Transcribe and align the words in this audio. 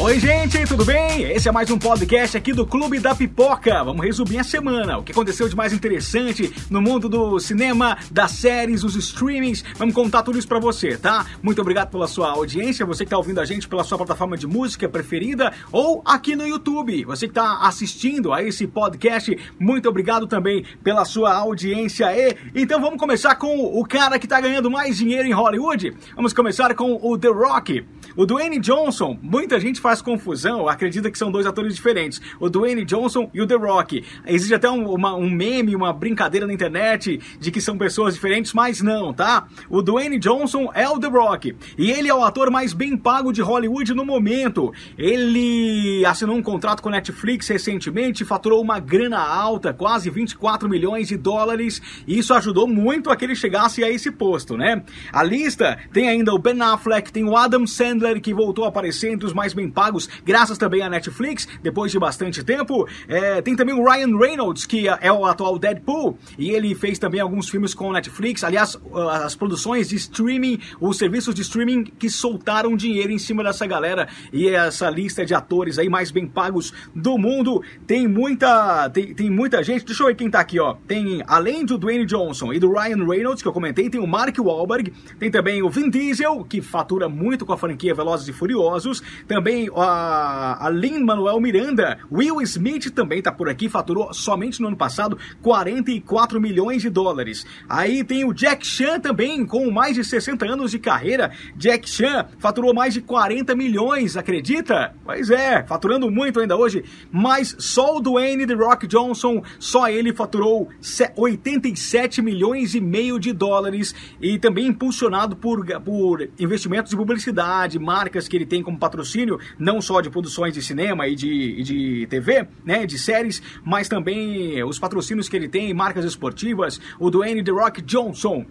Oi, 0.00 0.20
gente, 0.20 0.64
tudo 0.64 0.84
bem? 0.84 1.22
Esse 1.22 1.48
é 1.48 1.52
mais 1.52 1.68
um 1.72 1.76
podcast 1.76 2.36
aqui 2.36 2.52
do 2.52 2.64
Clube 2.64 3.00
da 3.00 3.16
Pipoca. 3.16 3.82
Vamos 3.82 4.06
resumir 4.06 4.38
a 4.38 4.44
semana, 4.44 4.96
o 4.96 5.02
que 5.02 5.10
aconteceu 5.10 5.48
de 5.48 5.56
mais 5.56 5.72
interessante 5.72 6.54
no 6.70 6.80
mundo 6.80 7.08
do 7.08 7.40
cinema, 7.40 7.98
das 8.08 8.30
séries, 8.30 8.84
os 8.84 8.94
streamings. 8.94 9.64
Vamos 9.76 9.96
contar 9.96 10.22
tudo 10.22 10.38
isso 10.38 10.46
pra 10.46 10.60
você, 10.60 10.96
tá? 10.96 11.26
Muito 11.42 11.60
obrigado 11.60 11.90
pela 11.90 12.06
sua 12.06 12.30
audiência, 12.30 12.86
você 12.86 13.04
que 13.04 13.10
tá 13.10 13.18
ouvindo 13.18 13.40
a 13.40 13.44
gente 13.44 13.66
pela 13.66 13.82
sua 13.82 13.98
plataforma 13.98 14.36
de 14.36 14.46
música 14.46 14.88
preferida 14.88 15.52
ou 15.72 16.00
aqui 16.04 16.36
no 16.36 16.46
YouTube. 16.46 17.04
Você 17.04 17.26
que 17.26 17.34
tá 17.34 17.62
assistindo 17.62 18.32
a 18.32 18.40
esse 18.40 18.68
podcast, 18.68 19.36
muito 19.58 19.88
obrigado 19.88 20.28
também 20.28 20.64
pela 20.82 21.04
sua 21.04 21.34
audiência. 21.34 22.06
E 22.16 22.36
então 22.54 22.80
vamos 22.80 23.00
começar 23.00 23.34
com 23.34 23.58
o 23.58 23.84
cara 23.84 24.16
que 24.16 24.28
tá 24.28 24.40
ganhando 24.40 24.70
mais 24.70 24.96
dinheiro 24.96 25.26
em 25.26 25.32
Hollywood. 25.32 25.92
Vamos 26.14 26.32
começar 26.32 26.72
com 26.76 27.00
o 27.02 27.18
The 27.18 27.28
Rock. 27.28 27.84
O 28.16 28.24
Dwayne 28.24 28.60
Johnson, 28.60 29.18
muita 29.20 29.58
gente 29.58 29.80
faz 29.88 30.02
confusão, 30.02 30.68
acredita 30.68 31.10
que 31.10 31.16
são 31.16 31.32
dois 31.32 31.46
atores 31.46 31.74
diferentes, 31.74 32.20
o 32.38 32.50
Dwayne 32.50 32.84
Johnson 32.84 33.30
e 33.32 33.40
o 33.40 33.46
The 33.46 33.54
Rock. 33.54 34.04
Existe 34.26 34.54
até 34.54 34.68
um, 34.68 34.86
uma, 34.92 35.14
um 35.14 35.30
meme, 35.30 35.74
uma 35.74 35.94
brincadeira 35.94 36.46
na 36.46 36.52
internet 36.52 37.18
de 37.40 37.50
que 37.50 37.58
são 37.58 37.78
pessoas 37.78 38.12
diferentes, 38.12 38.52
mas 38.52 38.82
não, 38.82 39.14
tá? 39.14 39.48
O 39.70 39.80
Dwayne 39.80 40.18
Johnson 40.18 40.70
é 40.74 40.86
o 40.86 40.98
The 40.98 41.08
Rock 41.08 41.56
e 41.78 41.90
ele 41.90 42.06
é 42.06 42.14
o 42.14 42.22
ator 42.22 42.50
mais 42.50 42.74
bem 42.74 42.98
pago 42.98 43.32
de 43.32 43.40
Hollywood 43.40 43.94
no 43.94 44.04
momento. 44.04 44.74
Ele 44.98 46.04
assinou 46.04 46.36
um 46.36 46.42
contrato 46.42 46.82
com 46.82 46.90
a 46.90 46.92
Netflix 46.92 47.48
recentemente, 47.48 48.26
faturou 48.26 48.60
uma 48.60 48.78
grana 48.78 49.18
alta, 49.18 49.72
quase 49.72 50.10
24 50.10 50.68
milhões 50.68 51.08
de 51.08 51.16
dólares, 51.16 51.80
e 52.06 52.18
isso 52.18 52.34
ajudou 52.34 52.68
muito 52.68 53.08
a 53.08 53.16
que 53.16 53.24
ele 53.24 53.34
chegasse 53.34 53.82
a 53.82 53.90
esse 53.90 54.10
posto, 54.10 54.54
né? 54.54 54.82
A 55.10 55.22
lista 55.22 55.78
tem 55.94 56.10
ainda 56.10 56.34
o 56.34 56.38
Ben 56.38 56.60
Affleck, 56.60 57.10
tem 57.10 57.24
o 57.24 57.34
Adam 57.34 57.66
Sandler 57.66 58.20
que 58.20 58.34
voltou 58.34 58.66
a 58.66 58.68
aparecer 58.68 59.10
entre 59.10 59.24
os 59.24 59.32
mais 59.32 59.54
bem 59.54 59.70
pagos, 59.78 60.08
graças 60.24 60.58
também 60.58 60.82
à 60.82 60.90
Netflix, 60.90 61.46
depois 61.62 61.92
de 61.92 62.00
bastante 62.00 62.42
tempo. 62.42 62.88
É, 63.06 63.40
tem 63.40 63.54
também 63.54 63.72
o 63.72 63.88
Ryan 63.88 64.18
Reynolds, 64.18 64.66
que 64.66 64.88
é 64.88 65.12
o 65.12 65.24
atual 65.24 65.56
Deadpool, 65.56 66.18
e 66.36 66.50
ele 66.50 66.74
fez 66.74 66.98
também 66.98 67.20
alguns 67.20 67.48
filmes 67.48 67.74
com 67.74 67.90
a 67.90 67.92
Netflix. 67.92 68.42
Aliás, 68.42 68.76
as 69.22 69.36
produções 69.36 69.88
de 69.88 69.94
streaming, 69.94 70.58
os 70.80 70.98
serviços 70.98 71.32
de 71.32 71.42
streaming 71.42 71.84
que 71.84 72.10
soltaram 72.10 72.76
dinheiro 72.76 73.12
em 73.12 73.18
cima 73.18 73.44
dessa 73.44 73.68
galera. 73.68 74.08
E 74.32 74.48
essa 74.48 74.90
lista 74.90 75.24
de 75.24 75.32
atores 75.32 75.78
aí 75.78 75.88
mais 75.88 76.10
bem 76.10 76.26
pagos 76.26 76.74
do 76.92 77.16
mundo 77.16 77.62
tem 77.86 78.08
muita, 78.08 78.90
tem, 78.90 79.14
tem 79.14 79.30
muita 79.30 79.62
gente. 79.62 79.84
Deixa 79.84 80.02
eu 80.02 80.08
ver 80.08 80.16
quem 80.16 80.28
tá 80.28 80.40
aqui, 80.40 80.58
ó. 80.58 80.74
Tem, 80.88 81.22
além 81.28 81.64
do 81.64 81.78
Dwayne 81.78 82.04
Johnson 82.04 82.52
e 82.52 82.58
do 82.58 82.72
Ryan 82.72 83.06
Reynolds, 83.06 83.42
que 83.42 83.48
eu 83.48 83.52
comentei, 83.52 83.88
tem 83.88 84.00
o 84.00 84.08
Mark 84.08 84.36
Wahlberg, 84.36 84.92
tem 85.20 85.30
também 85.30 85.62
o 85.62 85.70
Vin 85.70 85.88
Diesel, 85.88 86.44
que 86.44 86.60
fatura 86.60 87.08
muito 87.08 87.46
com 87.46 87.52
a 87.52 87.56
franquia 87.56 87.94
Velozes 87.94 88.26
e 88.26 88.32
Furiosos. 88.32 89.00
Também 89.28 89.67
a, 89.74 90.66
a 90.66 90.68
Lin-Manuel 90.68 91.40
Miranda. 91.40 91.98
Will 92.10 92.40
Smith 92.42 92.90
também 92.90 93.22
tá 93.22 93.32
por 93.32 93.48
aqui, 93.48 93.68
faturou 93.68 94.12
somente 94.12 94.60
no 94.60 94.68
ano 94.68 94.76
passado 94.76 95.18
44 95.42 96.40
milhões 96.40 96.82
de 96.82 96.90
dólares. 96.90 97.46
Aí 97.68 98.04
tem 98.04 98.24
o 98.24 98.32
Jack 98.32 98.66
Chan 98.66 99.00
também, 99.00 99.44
com 99.46 99.70
mais 99.70 99.94
de 99.94 100.04
60 100.04 100.46
anos 100.46 100.70
de 100.70 100.78
carreira. 100.78 101.30
Jack 101.56 101.88
Chan 101.88 102.26
faturou 102.38 102.74
mais 102.74 102.94
de 102.94 103.00
40 103.00 103.54
milhões, 103.54 104.16
acredita? 104.16 104.94
Pois 105.04 105.30
é, 105.30 105.62
faturando 105.64 106.10
muito 106.10 106.40
ainda 106.40 106.56
hoje. 106.56 106.84
Mas 107.10 107.56
só 107.58 107.96
o 107.96 108.00
Dwayne 108.00 108.46
The 108.46 108.54
Rock 108.54 108.86
Johnson, 108.86 109.42
só 109.58 109.88
ele 109.88 110.12
faturou 110.12 110.68
87 111.16 112.22
milhões 112.22 112.74
e 112.74 112.80
meio 112.80 113.18
de 113.18 113.32
dólares 113.32 113.94
e 114.20 114.38
também 114.38 114.66
impulsionado 114.66 115.36
por, 115.36 115.64
por 115.80 116.28
investimentos 116.38 116.90
de 116.90 116.96
publicidade, 116.96 117.78
marcas 117.78 118.28
que 118.28 118.36
ele 118.36 118.46
tem 118.46 118.62
como 118.62 118.78
patrocínio, 118.78 119.38
não 119.58 119.80
só 119.80 120.00
de 120.00 120.10
produções 120.10 120.54
de 120.54 120.62
cinema 120.62 121.06
e 121.08 121.14
de, 121.14 121.28
e 121.28 121.62
de 121.62 122.06
TV, 122.06 122.46
né, 122.64 122.86
de 122.86 122.98
séries, 122.98 123.42
mas 123.64 123.88
também 123.88 124.62
os 124.62 124.78
patrocínios 124.78 125.28
que 125.28 125.36
ele 125.36 125.48
tem, 125.48 125.72
marcas 125.74 126.04
esportivas, 126.04 126.80
o 126.98 127.10
Dwayne 127.10 127.42
The 127.42 127.50
Rock 127.50 127.82
Johnson. 127.82 128.46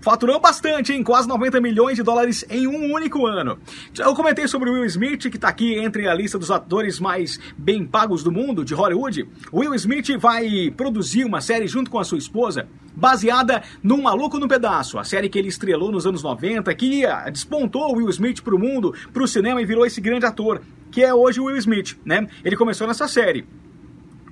Faturou 0.00 0.40
bastante, 0.40 0.94
hein? 0.94 1.02
Quase 1.02 1.28
90 1.28 1.60
milhões 1.60 1.96
de 1.96 2.02
dólares 2.02 2.42
em 2.48 2.66
um 2.66 2.94
único 2.94 3.26
ano. 3.26 3.58
Eu 3.98 4.14
comentei 4.14 4.48
sobre 4.48 4.70
o 4.70 4.72
Will 4.72 4.86
Smith, 4.86 5.28
que 5.28 5.36
está 5.36 5.48
aqui 5.48 5.74
entre 5.78 6.08
a 6.08 6.14
lista 6.14 6.38
dos 6.38 6.50
atores 6.50 6.98
mais 6.98 7.38
bem 7.56 7.84
pagos 7.84 8.22
do 8.22 8.32
mundo, 8.32 8.64
de 8.64 8.72
Hollywood. 8.72 9.28
Will 9.52 9.74
Smith 9.74 10.08
vai 10.18 10.72
produzir 10.74 11.24
uma 11.24 11.42
série 11.42 11.66
junto 11.66 11.90
com 11.90 11.98
a 11.98 12.04
sua 12.04 12.16
esposa, 12.16 12.66
baseada 12.96 13.62
num 13.82 14.00
Maluco 14.00 14.38
no 14.38 14.48
Pedaço, 14.48 14.98
a 14.98 15.04
série 15.04 15.28
que 15.28 15.38
ele 15.38 15.48
estrelou 15.48 15.92
nos 15.92 16.06
anos 16.06 16.22
90, 16.22 16.74
que 16.74 17.02
despontou 17.30 17.92
o 17.92 17.96
Will 17.96 18.08
Smith 18.08 18.40
para 18.40 18.54
o 18.54 18.58
mundo, 18.58 18.94
para 19.12 19.22
o 19.22 19.28
cinema 19.28 19.60
e 19.60 19.66
virou 19.66 19.84
esse 19.84 20.00
grande 20.00 20.24
ator, 20.24 20.62
que 20.90 21.02
é 21.02 21.12
hoje 21.12 21.40
o 21.40 21.44
Will 21.44 21.58
Smith, 21.58 21.98
né? 22.06 22.26
Ele 22.42 22.56
começou 22.56 22.86
nessa 22.86 23.06
série. 23.06 23.46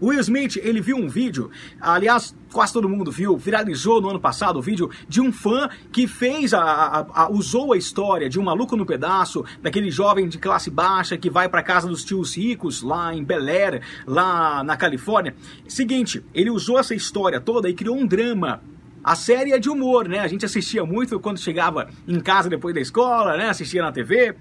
Will 0.00 0.20
Smith, 0.20 0.56
ele 0.56 0.81
viu 0.81 0.97
um 0.97 1.09
vídeo, 1.09 1.50
aliás, 1.81 2.34
quase 2.53 2.72
todo 2.72 2.88
mundo 2.88 3.10
viu, 3.10 3.36
viralizou 3.36 4.00
no 4.00 4.10
ano 4.10 4.20
passado 4.20 4.59
o 4.59 4.62
vídeo 4.62 4.91
de 5.09 5.20
um 5.20 5.32
fã 5.32 5.69
que 5.92 6.06
fez 6.06 6.54
a, 6.54 6.62
a, 6.62 7.22
a, 7.25 7.31
usou 7.31 7.72
a 7.72 7.76
história 7.76 8.28
de 8.28 8.38
um 8.38 8.44
maluco 8.44 8.76
no 8.76 8.86
pedaço, 8.86 9.44
daquele 9.62 9.91
jovem 9.91 10.28
de 10.28 10.38
classe 10.38 10.70
baixa 10.70 11.16
que 11.16 11.28
vai 11.28 11.48
para 11.48 11.62
casa 11.62 11.88
dos 11.88 12.04
tios 12.04 12.36
ricos 12.36 12.82
lá 12.82 13.14
em 13.14 13.25
Bel 13.25 13.47
Air, 13.47 13.82
lá 14.06 14.62
na 14.62 14.76
Califórnia. 14.76 15.34
Seguinte, 15.66 16.25
ele 16.32 16.50
usou 16.50 16.78
essa 16.78 16.94
história 16.94 17.41
toda 17.41 17.69
e 17.69 17.75
criou 17.75 17.97
um 17.97 18.06
drama 18.06 18.60
a 19.03 19.15
série 19.15 19.53
é 19.53 19.59
de 19.59 19.70
humor, 19.70 20.06
né? 20.06 20.19
A 20.19 20.26
gente 20.26 20.44
assistia 20.44 20.84
muito 20.84 21.19
quando 21.19 21.38
chegava 21.38 21.88
em 22.06 22.20
casa 22.20 22.50
depois 22.50 22.75
da 22.75 22.80
escola, 22.80 23.36
né? 23.38 23.48
Assistia 23.48 23.80
na 23.80 23.92
TV. 23.92 24.34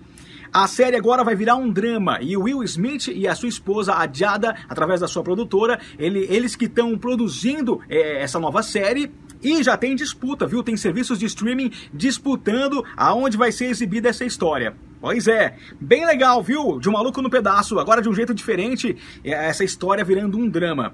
A 0.51 0.67
série 0.67 0.95
agora 0.95 1.23
vai 1.23 1.35
virar 1.35 1.55
um 1.55 1.69
drama 1.69 2.19
e 2.21 2.35
Will 2.37 2.63
Smith 2.63 3.07
e 3.07 3.27
a 3.27 3.35
sua 3.35 3.49
esposa, 3.49 3.93
a 3.93 4.07
Jada, 4.11 4.55
através 4.67 5.01
da 5.01 5.07
sua 5.07 5.23
produtora, 5.23 5.79
ele, 5.97 6.25
eles 6.29 6.55
que 6.55 6.65
estão 6.65 6.97
produzindo 6.97 7.81
é, 7.89 8.21
essa 8.21 8.39
nova 8.39 8.63
série, 8.63 9.11
e 9.41 9.61
já 9.61 9.77
tem 9.77 9.95
disputa, 9.95 10.47
viu? 10.47 10.63
Tem 10.63 10.75
serviços 10.75 11.19
de 11.19 11.25
streaming 11.25 11.71
disputando 11.93 12.83
aonde 12.95 13.37
vai 13.37 13.51
ser 13.51 13.65
exibida 13.65 14.09
essa 14.09 14.25
história. 14.25 14.75
Pois 14.99 15.27
é, 15.27 15.55
bem 15.79 16.05
legal, 16.05 16.41
viu? 16.41 16.79
De 16.79 16.89
um 16.89 16.93
maluco 16.93 17.21
no 17.21 17.29
pedaço, 17.29 17.77
agora 17.77 18.01
de 18.01 18.09
um 18.09 18.15
jeito 18.15 18.33
diferente, 18.33 18.97
essa 19.23 19.63
história 19.63 20.03
virando 20.03 20.39
um 20.39 20.49
drama. 20.49 20.93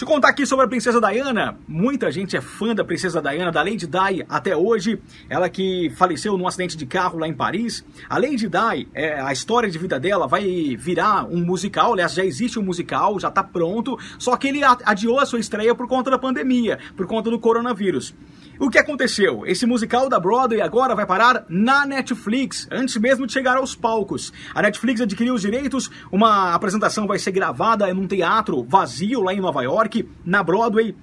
Eu 0.00 0.06
contar 0.06 0.28
aqui 0.28 0.46
sobre 0.46 0.64
a 0.64 0.68
Princesa 0.68 0.98
Diana. 0.98 1.58
Muita 1.68 2.10
gente 2.10 2.34
é 2.34 2.40
fã 2.40 2.74
da 2.74 2.82
Princesa 2.82 3.20
Diana, 3.20 3.52
da 3.52 3.62
Lady 3.62 3.86
Di 3.86 4.24
até 4.28 4.56
hoje. 4.56 4.98
Ela 5.28 5.48
que 5.50 5.92
faleceu 5.94 6.38
num 6.38 6.46
acidente 6.46 6.74
de 6.74 6.86
carro 6.86 7.18
lá 7.18 7.28
em 7.28 7.34
Paris. 7.34 7.84
A 8.08 8.16
Lady 8.16 8.48
Di, 8.48 8.88
é, 8.94 9.20
a 9.20 9.30
história 9.30 9.68
de 9.68 9.78
vida 9.78 10.00
dela 10.00 10.26
vai 10.26 10.74
virar 10.78 11.26
um 11.26 11.44
musical. 11.44 11.92
Aliás, 11.92 12.14
já 12.14 12.24
existe 12.24 12.58
um 12.58 12.62
musical, 12.62 13.20
já 13.20 13.30
tá 13.30 13.42
pronto. 13.44 13.98
Só 14.18 14.36
que 14.38 14.48
ele 14.48 14.62
adiou 14.64 15.20
a 15.20 15.26
sua 15.26 15.38
estreia 15.38 15.74
por 15.74 15.86
conta 15.86 16.10
da 16.10 16.18
pandemia, 16.18 16.78
por 16.96 17.06
conta 17.06 17.28
do 17.28 17.38
coronavírus. 17.38 18.14
O 18.60 18.68
que 18.68 18.76
aconteceu? 18.76 19.46
Esse 19.46 19.64
musical 19.64 20.06
da 20.06 20.20
Broadway 20.20 20.60
agora 20.60 20.94
vai 20.94 21.06
parar 21.06 21.46
na 21.48 21.86
Netflix, 21.86 22.68
antes 22.70 22.94
mesmo 22.98 23.26
de 23.26 23.32
chegar 23.32 23.56
aos 23.56 23.74
palcos. 23.74 24.34
A 24.54 24.60
Netflix 24.60 25.00
adquiriu 25.00 25.32
os 25.32 25.40
direitos, 25.40 25.90
uma 26.12 26.52
apresentação 26.52 27.06
vai 27.06 27.18
ser 27.18 27.30
gravada 27.30 27.92
num 27.94 28.06
teatro 28.06 28.62
vazio 28.62 29.22
lá 29.22 29.32
em 29.32 29.40
Nova 29.40 29.62
York, 29.62 30.06
na 30.26 30.42
Broadway. 30.42 30.94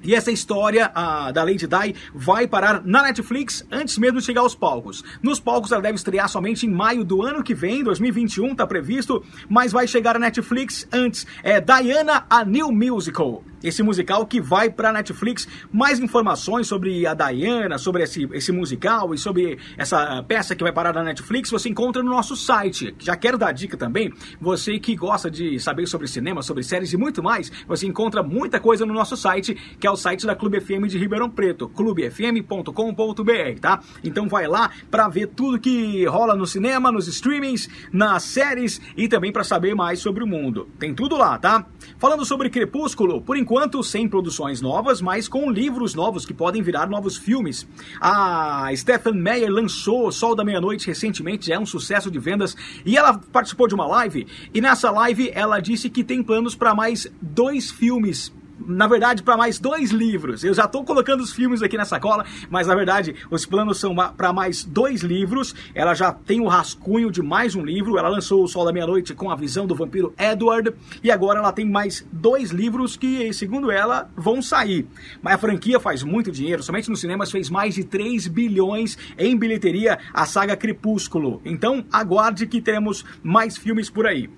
E 0.00 0.14
essa 0.14 0.30
história 0.30 0.92
a, 0.94 1.32
da 1.32 1.42
Lady 1.42 1.66
Di 1.66 1.96
vai 2.14 2.46
parar 2.46 2.80
na 2.84 3.02
Netflix 3.02 3.66
antes 3.68 3.98
mesmo 3.98 4.20
de 4.20 4.24
chegar 4.24 4.42
aos 4.42 4.54
palcos. 4.54 5.02
Nos 5.20 5.40
palcos 5.40 5.72
ela 5.72 5.82
deve 5.82 5.96
estrear 5.96 6.28
somente 6.28 6.66
em 6.66 6.70
maio 6.70 7.04
do 7.04 7.20
ano 7.20 7.42
que 7.42 7.52
vem, 7.52 7.82
2021, 7.82 8.52
está 8.52 8.64
previsto, 8.64 9.24
mas 9.48 9.72
vai 9.72 9.88
chegar 9.88 10.14
a 10.14 10.20
Netflix 10.20 10.86
antes. 10.92 11.26
É 11.42 11.60
Diana, 11.60 12.24
a 12.30 12.44
New 12.44 12.70
Musical 12.70 13.42
esse 13.62 13.82
musical 13.82 14.26
que 14.26 14.40
vai 14.40 14.70
para 14.70 14.92
Netflix. 14.92 15.48
Mais 15.72 15.98
informações 15.98 16.66
sobre 16.66 17.06
a 17.06 17.14
Diana, 17.14 17.78
sobre 17.78 18.02
esse, 18.02 18.28
esse 18.32 18.52
musical 18.52 19.12
e 19.14 19.18
sobre 19.18 19.58
essa 19.76 20.22
peça 20.22 20.54
que 20.54 20.62
vai 20.62 20.72
parar 20.72 20.92
na 20.92 21.02
Netflix, 21.02 21.50
você 21.50 21.68
encontra 21.68 22.02
no 22.02 22.10
nosso 22.10 22.36
site. 22.36 22.94
Já 22.98 23.16
quero 23.16 23.36
dar 23.36 23.52
dica 23.52 23.76
também, 23.76 24.12
você 24.40 24.78
que 24.78 24.94
gosta 24.94 25.30
de 25.30 25.58
saber 25.58 25.86
sobre 25.86 26.06
cinema, 26.06 26.42
sobre 26.42 26.62
séries 26.62 26.92
e 26.92 26.96
muito 26.96 27.22
mais, 27.22 27.50
você 27.66 27.86
encontra 27.86 28.22
muita 28.22 28.60
coisa 28.60 28.86
no 28.86 28.94
nosso 28.94 29.16
site, 29.16 29.54
que 29.78 29.86
é 29.86 29.90
o 29.90 29.96
site 29.96 30.26
da 30.26 30.34
Clube 30.34 30.60
FM 30.60 30.86
de 30.88 30.98
Ribeirão 30.98 31.28
Preto, 31.28 31.68
clubefm.com.br, 31.68 33.60
tá? 33.60 33.80
Então 34.04 34.28
vai 34.28 34.46
lá 34.46 34.70
para 34.90 35.08
ver 35.08 35.28
tudo 35.28 35.58
que 35.58 36.04
rola 36.06 36.34
no 36.34 36.46
cinema, 36.46 36.92
nos 36.92 37.08
streamings, 37.08 37.68
nas 37.92 38.22
séries 38.22 38.80
e 38.96 39.08
também 39.08 39.32
para 39.32 39.44
saber 39.44 39.74
mais 39.74 39.98
sobre 39.98 40.22
o 40.22 40.26
mundo. 40.26 40.68
Tem 40.78 40.94
tudo 40.94 41.16
lá, 41.16 41.38
tá? 41.38 41.66
Falando 41.98 42.24
sobre 42.24 42.50
Crepúsculo, 42.50 43.20
por 43.20 43.36
enquanto 43.36 43.45
enquanto 43.46 43.80
sem 43.84 44.08
produções 44.08 44.60
novas, 44.60 45.00
mas 45.00 45.28
com 45.28 45.48
livros 45.48 45.94
novos 45.94 46.26
que 46.26 46.34
podem 46.34 46.62
virar 46.62 46.88
novos 46.88 47.16
filmes. 47.16 47.64
A 48.00 48.68
Stephen 48.74 49.14
Meyer 49.14 49.48
lançou 49.48 50.10
Sol 50.10 50.34
da 50.34 50.42
Meia-Noite 50.42 50.88
recentemente, 50.88 51.52
é 51.52 51.56
um 51.58 51.64
sucesso 51.64 52.10
de 52.10 52.18
vendas, 52.18 52.56
e 52.84 52.96
ela 52.96 53.20
participou 53.32 53.68
de 53.68 53.74
uma 53.76 53.86
live, 53.86 54.26
e 54.52 54.60
nessa 54.60 54.90
live 54.90 55.30
ela 55.32 55.60
disse 55.60 55.88
que 55.88 56.02
tem 56.02 56.24
planos 56.24 56.56
para 56.56 56.74
mais 56.74 57.06
dois 57.22 57.70
filmes 57.70 58.34
na 58.58 58.86
verdade, 58.86 59.22
para 59.22 59.36
mais 59.36 59.58
dois 59.58 59.90
livros. 59.90 60.42
Eu 60.42 60.54
já 60.54 60.64
estou 60.64 60.84
colocando 60.84 61.20
os 61.20 61.32
filmes 61.32 61.62
aqui 61.62 61.76
na 61.76 61.84
sacola, 61.84 62.24
mas 62.48 62.66
na 62.66 62.74
verdade 62.74 63.14
os 63.30 63.44
planos 63.44 63.78
são 63.78 63.94
para 64.16 64.32
mais 64.32 64.64
dois 64.64 65.02
livros. 65.02 65.54
Ela 65.74 65.94
já 65.94 66.12
tem 66.12 66.40
o 66.40 66.46
rascunho 66.46 67.10
de 67.10 67.22
mais 67.22 67.54
um 67.54 67.64
livro. 67.64 67.98
Ela 67.98 68.08
lançou 68.08 68.42
O 68.42 68.48
Sol 68.48 68.64
da 68.64 68.72
Meia-Noite 68.72 69.14
com 69.14 69.30
a 69.30 69.36
visão 69.36 69.66
do 69.66 69.74
vampiro 69.74 70.14
Edward. 70.18 70.72
E 71.02 71.10
agora 71.10 71.38
ela 71.38 71.52
tem 71.52 71.68
mais 71.68 72.06
dois 72.12 72.50
livros 72.50 72.96
que, 72.96 73.32
segundo 73.32 73.70
ela, 73.70 74.10
vão 74.16 74.40
sair. 74.40 74.86
Mas 75.22 75.34
a 75.34 75.38
franquia 75.38 75.78
faz 75.78 76.02
muito 76.02 76.30
dinheiro. 76.30 76.62
Somente 76.62 76.90
nos 76.90 77.00
cinemas 77.00 77.30
fez 77.30 77.50
mais 77.50 77.74
de 77.74 77.84
3 77.84 78.26
bilhões 78.28 78.96
em 79.18 79.36
bilheteria 79.36 79.98
a 80.12 80.26
saga 80.26 80.56
Crepúsculo. 80.56 81.40
Então 81.44 81.84
aguarde 81.92 82.46
que 82.46 82.60
teremos 82.60 83.04
mais 83.22 83.56
filmes 83.56 83.90
por 83.90 84.06
aí. 84.06 84.28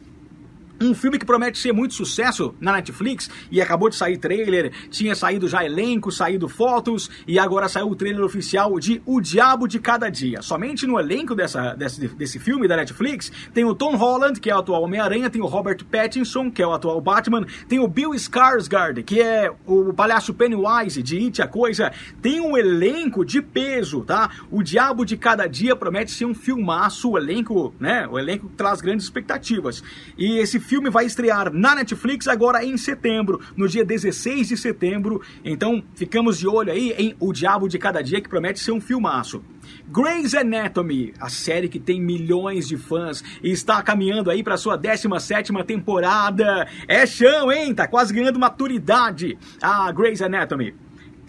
Um 0.80 0.94
filme 0.94 1.18
que 1.18 1.26
promete 1.26 1.58
ser 1.58 1.72
muito 1.72 1.94
sucesso 1.94 2.54
na 2.60 2.72
Netflix 2.72 3.28
e 3.50 3.60
acabou 3.60 3.88
de 3.88 3.96
sair 3.96 4.16
trailer, 4.16 4.72
tinha 4.90 5.14
saído 5.16 5.48
já 5.48 5.64
elenco, 5.64 6.12
saído 6.12 6.48
fotos 6.48 7.10
e 7.26 7.36
agora 7.36 7.68
saiu 7.68 7.88
o 7.88 7.96
trailer 7.96 8.24
oficial 8.24 8.78
de 8.78 9.02
O 9.04 9.20
Diabo 9.20 9.66
de 9.66 9.80
Cada 9.80 10.08
Dia. 10.08 10.40
Somente 10.40 10.86
no 10.86 10.98
elenco 10.98 11.34
dessa, 11.34 11.74
desse, 11.74 12.06
desse 12.08 12.38
filme 12.38 12.68
da 12.68 12.76
Netflix 12.76 13.32
tem 13.52 13.64
o 13.64 13.74
Tom 13.74 13.96
Holland, 13.96 14.38
que 14.38 14.48
é 14.48 14.54
o 14.54 14.58
atual 14.58 14.84
Homem-Aranha, 14.84 15.28
tem 15.28 15.42
o 15.42 15.46
Robert 15.46 15.84
Pattinson, 15.84 16.48
que 16.48 16.62
é 16.62 16.66
o 16.66 16.72
atual 16.72 17.00
Batman, 17.00 17.44
tem 17.68 17.80
o 17.80 17.88
Bill 17.88 18.10
Skarsgård, 18.14 19.02
que 19.02 19.20
é 19.20 19.52
o 19.66 19.92
palhaço 19.92 20.32
Pennywise 20.32 21.02
de 21.02 21.18
It 21.18 21.42
a 21.42 21.48
Coisa, 21.48 21.92
tem 22.22 22.40
um 22.40 22.56
elenco 22.56 23.24
de 23.24 23.42
peso, 23.42 24.02
tá? 24.04 24.30
O 24.48 24.62
Diabo 24.62 25.04
de 25.04 25.16
Cada 25.16 25.48
Dia 25.48 25.74
promete 25.74 26.12
ser 26.12 26.24
um 26.24 26.34
filmaço, 26.34 27.10
o 27.10 27.18
elenco, 27.18 27.74
né? 27.80 28.06
O 28.06 28.16
elenco 28.16 28.48
traz 28.56 28.80
grandes 28.80 29.04
expectativas. 29.04 29.82
E 30.16 30.38
esse 30.38 30.60
filme 30.68 30.90
vai 30.90 31.06
estrear 31.06 31.50
na 31.50 31.74
Netflix 31.74 32.28
agora 32.28 32.62
em 32.62 32.76
setembro, 32.76 33.40
no 33.56 33.66
dia 33.66 33.82
16 33.82 34.48
de 34.48 34.56
setembro. 34.56 35.22
Então, 35.42 35.82
ficamos 35.94 36.38
de 36.38 36.46
olho 36.46 36.70
aí 36.70 36.94
em 36.98 37.16
O 37.18 37.32
Diabo 37.32 37.68
de 37.68 37.78
Cada 37.78 38.02
Dia, 38.02 38.20
que 38.20 38.28
promete 38.28 38.60
ser 38.60 38.72
um 38.72 38.80
filmaço. 38.80 39.42
Grey's 39.86 40.34
Anatomy, 40.34 41.14
a 41.18 41.30
série 41.30 41.70
que 41.70 41.78
tem 41.78 41.98
milhões 41.98 42.68
de 42.68 42.76
fãs 42.76 43.24
e 43.42 43.50
está 43.50 43.82
caminhando 43.82 44.30
aí 44.30 44.42
para 44.42 44.58
sua 44.58 44.76
17 44.76 45.52
temporada. 45.66 46.68
É 46.86 47.06
chão, 47.06 47.50
hein? 47.50 47.74
Tá 47.74 47.88
quase 47.88 48.12
ganhando 48.12 48.38
maturidade. 48.38 49.38
A 49.62 49.90
Grey's 49.90 50.20
Anatomy 50.20 50.74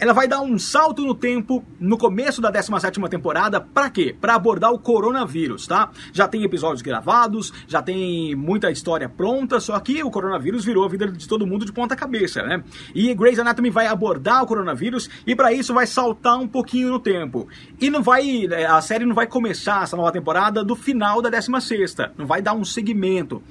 ela 0.00 0.14
vai 0.14 0.26
dar 0.26 0.40
um 0.40 0.58
salto 0.58 1.02
no 1.02 1.14
tempo 1.14 1.62
no 1.78 1.98
começo 1.98 2.40
da 2.40 2.50
17ª 2.50 3.06
temporada, 3.06 3.60
para 3.60 3.90
quê? 3.90 4.16
Para 4.18 4.34
abordar 4.34 4.72
o 4.72 4.78
coronavírus, 4.78 5.66
tá? 5.66 5.90
Já 6.10 6.26
tem 6.26 6.42
episódios 6.42 6.80
gravados, 6.80 7.52
já 7.68 7.82
tem 7.82 8.34
muita 8.34 8.70
história 8.70 9.10
pronta, 9.10 9.60
só 9.60 9.78
que 9.78 10.02
o 10.02 10.10
coronavírus 10.10 10.64
virou 10.64 10.86
a 10.86 10.88
vida 10.88 11.06
de 11.06 11.28
todo 11.28 11.46
mundo 11.46 11.66
de 11.66 11.72
ponta 11.72 11.94
cabeça, 11.94 12.42
né? 12.42 12.64
E 12.94 13.14
Grey's 13.14 13.38
Anatomy 13.38 13.68
vai 13.68 13.86
abordar 13.86 14.42
o 14.42 14.46
coronavírus 14.46 15.10
e 15.26 15.36
para 15.36 15.52
isso 15.52 15.74
vai 15.74 15.86
saltar 15.86 16.38
um 16.38 16.48
pouquinho 16.48 16.88
no 16.88 16.98
tempo. 16.98 17.46
E 17.78 17.90
não 17.90 18.02
vai 18.02 18.46
é, 18.50 18.64
a 18.64 18.80
série 18.80 19.04
não 19.04 19.14
vai 19.14 19.26
começar 19.26 19.82
essa 19.82 19.98
nova 19.98 20.10
temporada 20.10 20.64
do 20.64 20.74
final 20.74 21.20
da 21.20 21.30
16ª, 21.30 22.12
não 22.16 22.24
vai 22.24 22.40
dar 22.40 22.54
um 22.54 22.64
segmento 22.64 23.42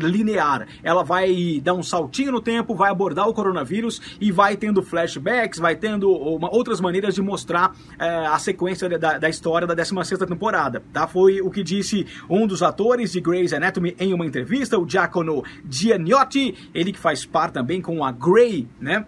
linear. 0.00 0.66
Ela 0.82 1.04
vai 1.04 1.60
dar 1.62 1.74
um 1.74 1.82
saltinho 1.82 2.32
no 2.32 2.40
tempo, 2.40 2.74
vai 2.74 2.90
abordar 2.90 3.28
o 3.28 3.32
coronavírus 3.32 4.02
e 4.20 4.32
vai 4.32 4.56
tendo 4.56 4.82
flashbacks, 4.82 5.60
vai 5.60 5.76
tendo 5.76 5.91
uma, 6.00 6.54
outras 6.54 6.80
maneiras 6.80 7.14
de 7.14 7.22
mostrar 7.22 7.74
é, 7.98 8.26
a 8.26 8.38
sequência 8.38 8.88
da, 8.98 9.18
da, 9.18 9.28
história 9.28 9.66
da 9.66 9.74
16 9.74 10.20
temporada. 10.20 10.82
Tá? 10.92 11.06
Foi 11.06 11.40
o 11.40 11.50
que 11.50 11.62
disse 11.62 12.06
um 12.28 12.46
dos 12.46 12.62
atores 12.62 13.12
de 13.12 13.20
Grey's 13.20 13.52
Anatomy 13.52 13.94
em 13.98 14.12
uma 14.12 14.26
entrevista, 14.26 14.78
o 14.78 14.88
Giacomo 14.88 15.44
Giannotti, 15.68 16.54
ele 16.74 16.92
que 16.92 16.98
faz 16.98 17.24
par 17.24 17.50
também 17.50 17.80
com 17.80 18.04
a 18.04 18.12
Grey, 18.12 18.68
né? 18.80 19.04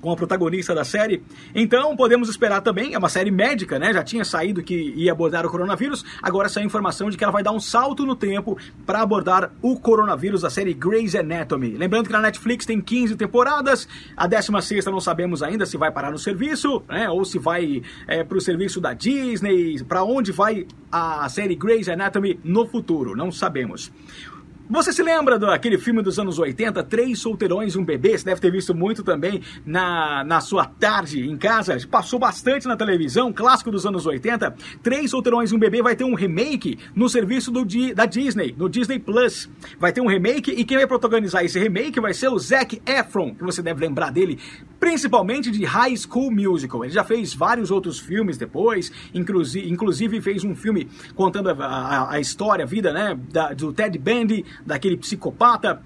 Com 0.00 0.10
a 0.10 0.16
protagonista 0.16 0.74
da 0.74 0.84
série. 0.84 1.22
Então, 1.54 1.96
podemos 1.96 2.28
esperar 2.28 2.60
também, 2.60 2.94
é 2.94 2.98
uma 2.98 3.08
série 3.08 3.30
médica, 3.30 3.78
né? 3.78 3.92
Já 3.92 4.02
tinha 4.02 4.24
saído 4.24 4.62
que 4.62 4.74
ia 4.96 5.12
abordar 5.12 5.46
o 5.46 5.50
coronavírus, 5.50 6.04
agora 6.22 6.48
saiu 6.48 6.64
a 6.64 6.66
informação 6.66 7.10
de 7.10 7.16
que 7.16 7.24
ela 7.24 7.32
vai 7.32 7.42
dar 7.42 7.52
um 7.52 7.60
salto 7.60 8.04
no 8.06 8.16
tempo 8.16 8.56
para 8.86 9.00
abordar 9.02 9.52
o 9.62 9.78
coronavírus 9.78 10.42
da 10.42 10.50
série 10.50 10.74
Grey's 10.74 11.14
Anatomy. 11.14 11.76
Lembrando 11.76 12.06
que 12.06 12.12
na 12.12 12.20
Netflix 12.20 12.66
tem 12.66 12.80
15 12.80 13.16
temporadas, 13.16 13.88
a 14.16 14.26
16 14.26 14.86
não 14.86 15.00
sabemos 15.00 15.42
ainda 15.42 15.66
se 15.66 15.76
vai 15.76 15.90
parar 15.90 16.10
no 16.10 16.18
serviço, 16.18 16.82
né? 16.88 17.08
Ou 17.08 17.24
se 17.24 17.38
vai 17.38 17.82
é, 18.06 18.24
para 18.24 18.38
o 18.38 18.40
serviço 18.40 18.80
da 18.80 18.92
Disney, 18.92 19.82
para 19.84 20.02
onde 20.02 20.32
vai 20.32 20.66
a 20.90 21.28
série 21.28 21.54
Grey's 21.54 21.88
Anatomy 21.88 22.38
no 22.42 22.66
futuro, 22.66 23.16
não 23.16 23.30
sabemos. 23.30 23.92
Você 24.70 24.92
se 24.92 25.02
lembra 25.02 25.36
daquele 25.36 25.76
filme 25.78 26.00
dos 26.00 26.16
anos 26.20 26.38
80, 26.38 26.84
Três 26.84 27.18
Solteirões 27.18 27.74
e 27.74 27.78
um 27.78 27.84
Bebê? 27.84 28.16
Você 28.16 28.24
deve 28.24 28.40
ter 28.40 28.52
visto 28.52 28.72
muito 28.72 29.02
também 29.02 29.42
na, 29.66 30.22
na 30.22 30.40
sua 30.40 30.64
tarde 30.64 31.28
em 31.28 31.36
casa. 31.36 31.76
Passou 31.90 32.20
bastante 32.20 32.68
na 32.68 32.76
televisão, 32.76 33.32
clássico 33.32 33.72
dos 33.72 33.84
anos 33.84 34.06
80. 34.06 34.54
Três 34.80 35.10
Solteirões 35.10 35.50
e 35.50 35.56
um 35.56 35.58
Bebê 35.58 35.82
vai 35.82 35.96
ter 35.96 36.04
um 36.04 36.14
remake 36.14 36.78
no 36.94 37.08
serviço 37.08 37.50
do, 37.50 37.66
da 37.96 38.06
Disney, 38.06 38.54
no 38.56 38.68
Disney 38.68 39.00
Plus. 39.00 39.50
Vai 39.76 39.92
ter 39.92 40.02
um 40.02 40.06
remake 40.06 40.52
e 40.52 40.64
quem 40.64 40.76
vai 40.76 40.86
protagonizar 40.86 41.44
esse 41.44 41.58
remake 41.58 41.98
vai 41.98 42.14
ser 42.14 42.28
o 42.28 42.38
Zac 42.38 42.80
Efron, 42.86 43.34
que 43.34 43.42
você 43.42 43.60
deve 43.60 43.80
lembrar 43.80 44.12
dele, 44.12 44.38
principalmente 44.78 45.50
de 45.50 45.64
High 45.64 45.96
School 45.96 46.30
Musical. 46.30 46.84
Ele 46.84 46.94
já 46.94 47.02
fez 47.02 47.34
vários 47.34 47.72
outros 47.72 47.98
filmes 47.98 48.38
depois, 48.38 48.92
inclusive, 49.12 50.20
fez 50.20 50.44
um 50.44 50.54
filme 50.54 50.88
contando 51.16 51.50
a, 51.50 51.54
a, 51.54 52.12
a 52.12 52.20
história, 52.20 52.64
a 52.64 52.68
vida 52.68 52.92
né, 52.92 53.18
da, 53.32 53.52
do 53.52 53.72
Ted 53.72 53.98
Bundy, 53.98 54.44
daquele 54.64 54.96
psicopata. 54.96 55.82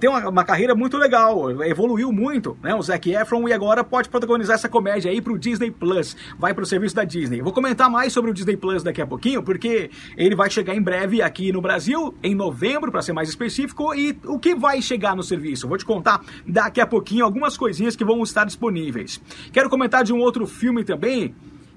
Tem 0.00 0.08
uma, 0.08 0.28
uma, 0.28 0.44
carreira 0.44 0.74
muito 0.74 0.96
legal, 0.96 1.62
evoluiu 1.64 2.12
muito, 2.12 2.56
né? 2.62 2.74
O 2.74 2.82
Zac 2.82 3.10
Efron 3.10 3.48
e 3.48 3.52
agora 3.52 3.82
pode 3.82 4.08
protagonizar 4.08 4.54
essa 4.54 4.68
comédia 4.68 5.10
aí 5.10 5.20
pro 5.20 5.38
Disney 5.38 5.70
Plus, 5.70 6.16
vai 6.38 6.54
pro 6.54 6.64
serviço 6.64 6.94
da 6.94 7.04
Disney. 7.04 7.40
vou 7.40 7.52
comentar 7.52 7.90
mais 7.90 8.12
sobre 8.12 8.30
o 8.30 8.34
Disney 8.34 8.56
Plus 8.56 8.82
daqui 8.82 9.00
a 9.00 9.06
pouquinho, 9.06 9.42
porque 9.42 9.90
ele 10.16 10.34
vai 10.34 10.50
chegar 10.50 10.74
em 10.74 10.82
breve 10.82 11.22
aqui 11.22 11.52
no 11.52 11.60
Brasil, 11.60 12.14
em 12.22 12.34
novembro, 12.34 12.90
para 12.90 13.02
ser 13.02 13.12
mais 13.12 13.28
específico, 13.28 13.94
e 13.94 14.18
o 14.24 14.38
que 14.38 14.54
vai 14.54 14.80
chegar 14.80 15.16
no 15.16 15.22
serviço? 15.22 15.68
Vou 15.68 15.76
te 15.76 15.84
contar 15.84 16.20
daqui 16.46 16.80
a 16.80 16.86
pouquinho 16.86 17.24
algumas 17.24 17.56
coisinhas 17.56 17.96
que 17.96 18.04
vão 18.04 18.22
estar 18.22 18.44
disponíveis. 18.44 19.20
Quero 19.52 19.68
comentar 19.68 20.04
de 20.04 20.12
um 20.12 20.18
outro 20.18 20.46
filme 20.46 20.84
também 20.84 21.34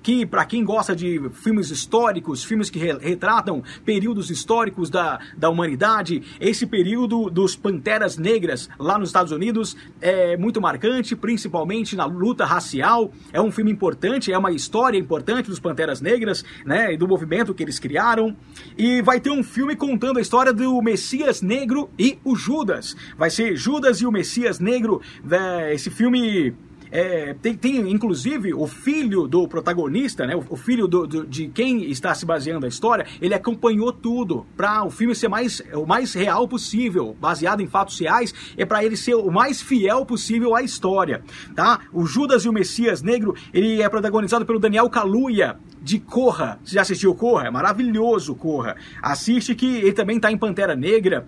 que 0.09 0.25
para 0.25 0.43
quem 0.43 0.63
gosta 0.63 0.95
de 0.95 1.21
filmes 1.33 1.69
históricos, 1.69 2.43
filmes 2.43 2.71
que 2.71 2.79
re 2.79 2.93
retratam 2.93 3.61
períodos 3.85 4.31
históricos 4.31 4.89
da, 4.89 5.19
da 5.37 5.51
humanidade, 5.51 6.23
esse 6.39 6.65
período 6.65 7.29
dos 7.29 7.55
Panteras 7.55 8.17
Negras 8.17 8.67
lá 8.79 8.97
nos 8.97 9.09
Estados 9.09 9.31
Unidos 9.31 9.77
é 10.01 10.35
muito 10.35 10.59
marcante, 10.59 11.15
principalmente 11.15 11.95
na 11.95 12.05
luta 12.05 12.43
racial. 12.43 13.11
É 13.31 13.39
um 13.39 13.51
filme 13.51 13.71
importante, 13.71 14.33
é 14.33 14.37
uma 14.37 14.51
história 14.51 14.97
importante 14.97 15.47
dos 15.47 15.59
Panteras 15.59 16.01
Negras, 16.01 16.43
né, 16.65 16.91
e 16.91 16.97
do 16.97 17.07
movimento 17.07 17.53
que 17.53 17.61
eles 17.61 17.77
criaram. 17.77 18.35
E 18.75 19.03
vai 19.03 19.19
ter 19.19 19.29
um 19.29 19.43
filme 19.43 19.75
contando 19.75 20.17
a 20.17 20.21
história 20.21 20.51
do 20.51 20.81
Messias 20.81 21.43
Negro 21.43 21.87
e 21.99 22.17
o 22.23 22.35
Judas. 22.35 22.97
Vai 23.15 23.29
ser 23.29 23.55
Judas 23.55 24.01
e 24.01 24.07
o 24.07 24.11
Messias 24.11 24.59
Negro. 24.59 25.03
Né, 25.23 25.71
esse 25.71 25.91
filme 25.91 26.55
é, 26.91 27.33
tem, 27.41 27.55
tem, 27.55 27.91
inclusive, 27.91 28.53
o 28.53 28.67
filho 28.67 29.27
do 29.27 29.47
protagonista, 29.47 30.25
né, 30.25 30.35
o, 30.35 30.43
o 30.49 30.57
filho 30.57 30.87
do, 30.87 31.05
do, 31.05 31.25
de 31.25 31.47
quem 31.47 31.89
está 31.89 32.13
se 32.13 32.25
baseando 32.25 32.65
a 32.65 32.69
história, 32.69 33.05
ele 33.21 33.33
acompanhou 33.33 33.91
tudo 33.91 34.45
para 34.55 34.83
o 34.83 34.89
filme 34.89 35.15
ser 35.15 35.27
mais, 35.27 35.61
o 35.73 35.85
mais 35.85 36.13
real 36.13 36.47
possível, 36.47 37.15
baseado 37.19 37.61
em 37.61 37.67
fatos 37.67 37.99
reais, 37.99 38.33
é 38.57 38.65
para 38.65 38.83
ele 38.83 38.97
ser 38.97 39.15
o 39.15 39.31
mais 39.31 39.61
fiel 39.61 40.05
possível 40.05 40.55
à 40.55 40.61
história, 40.61 41.21
tá? 41.55 41.81
O 41.93 42.05
Judas 42.05 42.45
e 42.45 42.49
o 42.49 42.53
Messias 42.53 43.01
Negro, 43.01 43.35
ele 43.53 43.81
é 43.81 43.89
protagonizado 43.89 44.45
pelo 44.45 44.59
Daniel 44.59 44.89
Kaluuya, 44.89 45.57
de 45.81 45.99
Corra. 45.99 46.59
Você 46.63 46.75
já 46.75 46.81
assistiu 46.81 47.15
Corra? 47.15 47.47
É 47.47 47.51
maravilhoso 47.51 48.35
Corra. 48.35 48.75
Assiste 49.01 49.55
que 49.55 49.77
ele 49.77 49.93
também 49.93 50.17
está 50.17 50.31
em 50.31 50.37
Pantera 50.37 50.75
Negra. 50.75 51.27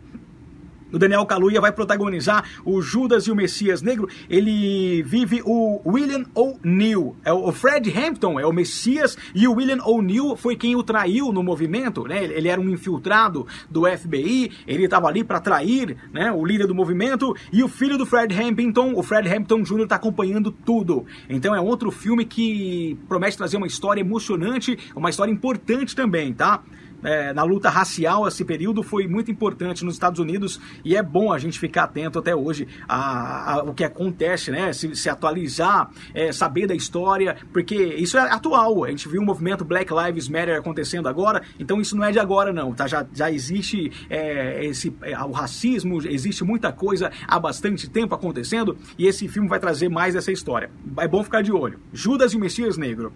O 0.92 1.00
Daniel 1.00 1.26
Kaluuya 1.26 1.62
vai 1.62 1.72
protagonizar 1.72 2.44
o 2.66 2.82
Judas 2.82 3.26
e 3.26 3.32
o 3.32 3.36
Messias 3.36 3.82
Negro. 3.82 4.08
Ele 4.30 5.04
vive 5.04 5.42
o 5.46 5.82
William 5.86 6.24
O'Neill. 6.36 7.16
É 7.24 7.32
o 7.32 7.52
Fred 7.52 7.92
Hampton 7.98 8.40
é 8.40 8.46
o 8.46 8.52
Messias 8.52 9.18
e 9.34 9.48
o 9.48 9.54
William 9.54 9.82
O'Neill 9.86 10.36
foi 10.36 10.56
quem 10.56 10.76
o 10.76 10.84
traiu 10.84 11.32
no 11.32 11.44
movimento, 11.44 12.04
né? 12.04 12.24
Ele 12.24 12.48
era 12.48 12.60
um 12.60 12.70
infiltrado 12.70 13.48
do 13.70 13.86
FBI, 13.86 14.52
ele 14.68 14.86
estava 14.86 15.08
ali 15.08 15.24
para 15.24 15.40
trair, 15.40 15.98
né, 16.12 16.32
o 16.32 16.46
líder 16.46 16.68
do 16.68 16.76
movimento 16.76 17.36
e 17.52 17.64
o 17.64 17.68
filho 17.68 17.98
do 17.98 18.06
Fred 18.06 18.34
Hampton, 18.34 18.94
o 18.96 19.04
Fred 19.04 19.28
Hampton 19.28 19.64
Jr. 19.64 19.84
está 19.84 19.96
acompanhando 19.96 20.52
tudo. 20.52 21.06
Então 21.30 21.56
é 21.56 21.62
outro 21.62 21.92
filme 21.92 22.26
que 22.26 22.98
promete 23.08 23.38
trazer 23.38 23.58
uma 23.58 23.68
história 23.68 24.02
emocionante, 24.02 24.78
uma 24.96 25.10
história 25.10 25.32
importante 25.32 25.96
também, 25.96 26.34
tá? 26.34 26.64
É, 27.04 27.34
na 27.34 27.44
luta 27.44 27.70
racial, 27.70 28.28
esse 28.28 28.44
período 28.44 28.84
foi 28.84 29.08
muito 29.08 29.32
importante 29.32 29.84
nos 29.84 29.96
Estados 29.96 30.20
Unidos 30.20 30.60
e 30.84 30.96
é 30.96 31.04
bom 31.04 31.32
a 31.32 31.40
gente 31.40 31.60
ficar 31.60 31.84
atento 31.84 32.20
até 32.20 32.36
hoje 32.36 32.68
a, 32.88 33.54
a 33.54 33.64
o 33.64 33.74
que 33.74 33.84
acontece, 33.84 34.52
né? 34.52 34.74
Se, 34.74 34.96
se 34.96 35.10
atualizar, 35.10 35.90
é, 36.14 36.32
saber 36.32 36.68
da 36.68 36.76
história, 36.76 37.38
porque 37.52 37.76
isso 37.76 38.18
é 38.18 38.22
atual. 38.22 38.84
A 38.84 38.90
gente 38.90 39.08
viu 39.08 39.22
o 39.22 39.26
movimento 39.26 39.64
Black 39.64 39.92
Lives 39.94 40.28
Matter 40.28 40.58
acontecendo 40.58 41.08
agora, 41.08 41.42
então 41.60 41.80
isso 41.82 41.96
não 41.96 42.04
é 42.04 42.12
de 42.12 42.20
agora, 42.20 42.52
não, 42.54 42.74
tá? 42.74 42.88
Já, 42.88 43.06
já 43.14 43.32
existe 43.32 43.92
é, 44.10 44.66
esse, 44.66 44.94
é, 45.02 45.18
o 45.20 45.32
racismo, 45.32 46.02
existe 46.08 46.44
muita 46.44 46.72
coisa 46.72 47.12
há 47.28 47.40
bastante 47.40 47.90
tempo 47.90 48.16
acontecendo 48.16 48.78
e 48.98 49.08
esse 49.08 49.28
filme 49.28 49.48
vai 49.48 49.60
trazer 49.60 49.90
mais 49.90 50.16
essa 50.16 50.32
história. 50.32 50.70
É 50.98 51.08
bom 51.08 51.24
ficar 51.24 51.42
de 51.42 51.52
olho. 51.52 51.80
Judas 51.94 52.34
e 52.34 52.38
o 52.38 52.40
Messias 52.40 52.78
Negro. 52.78 53.14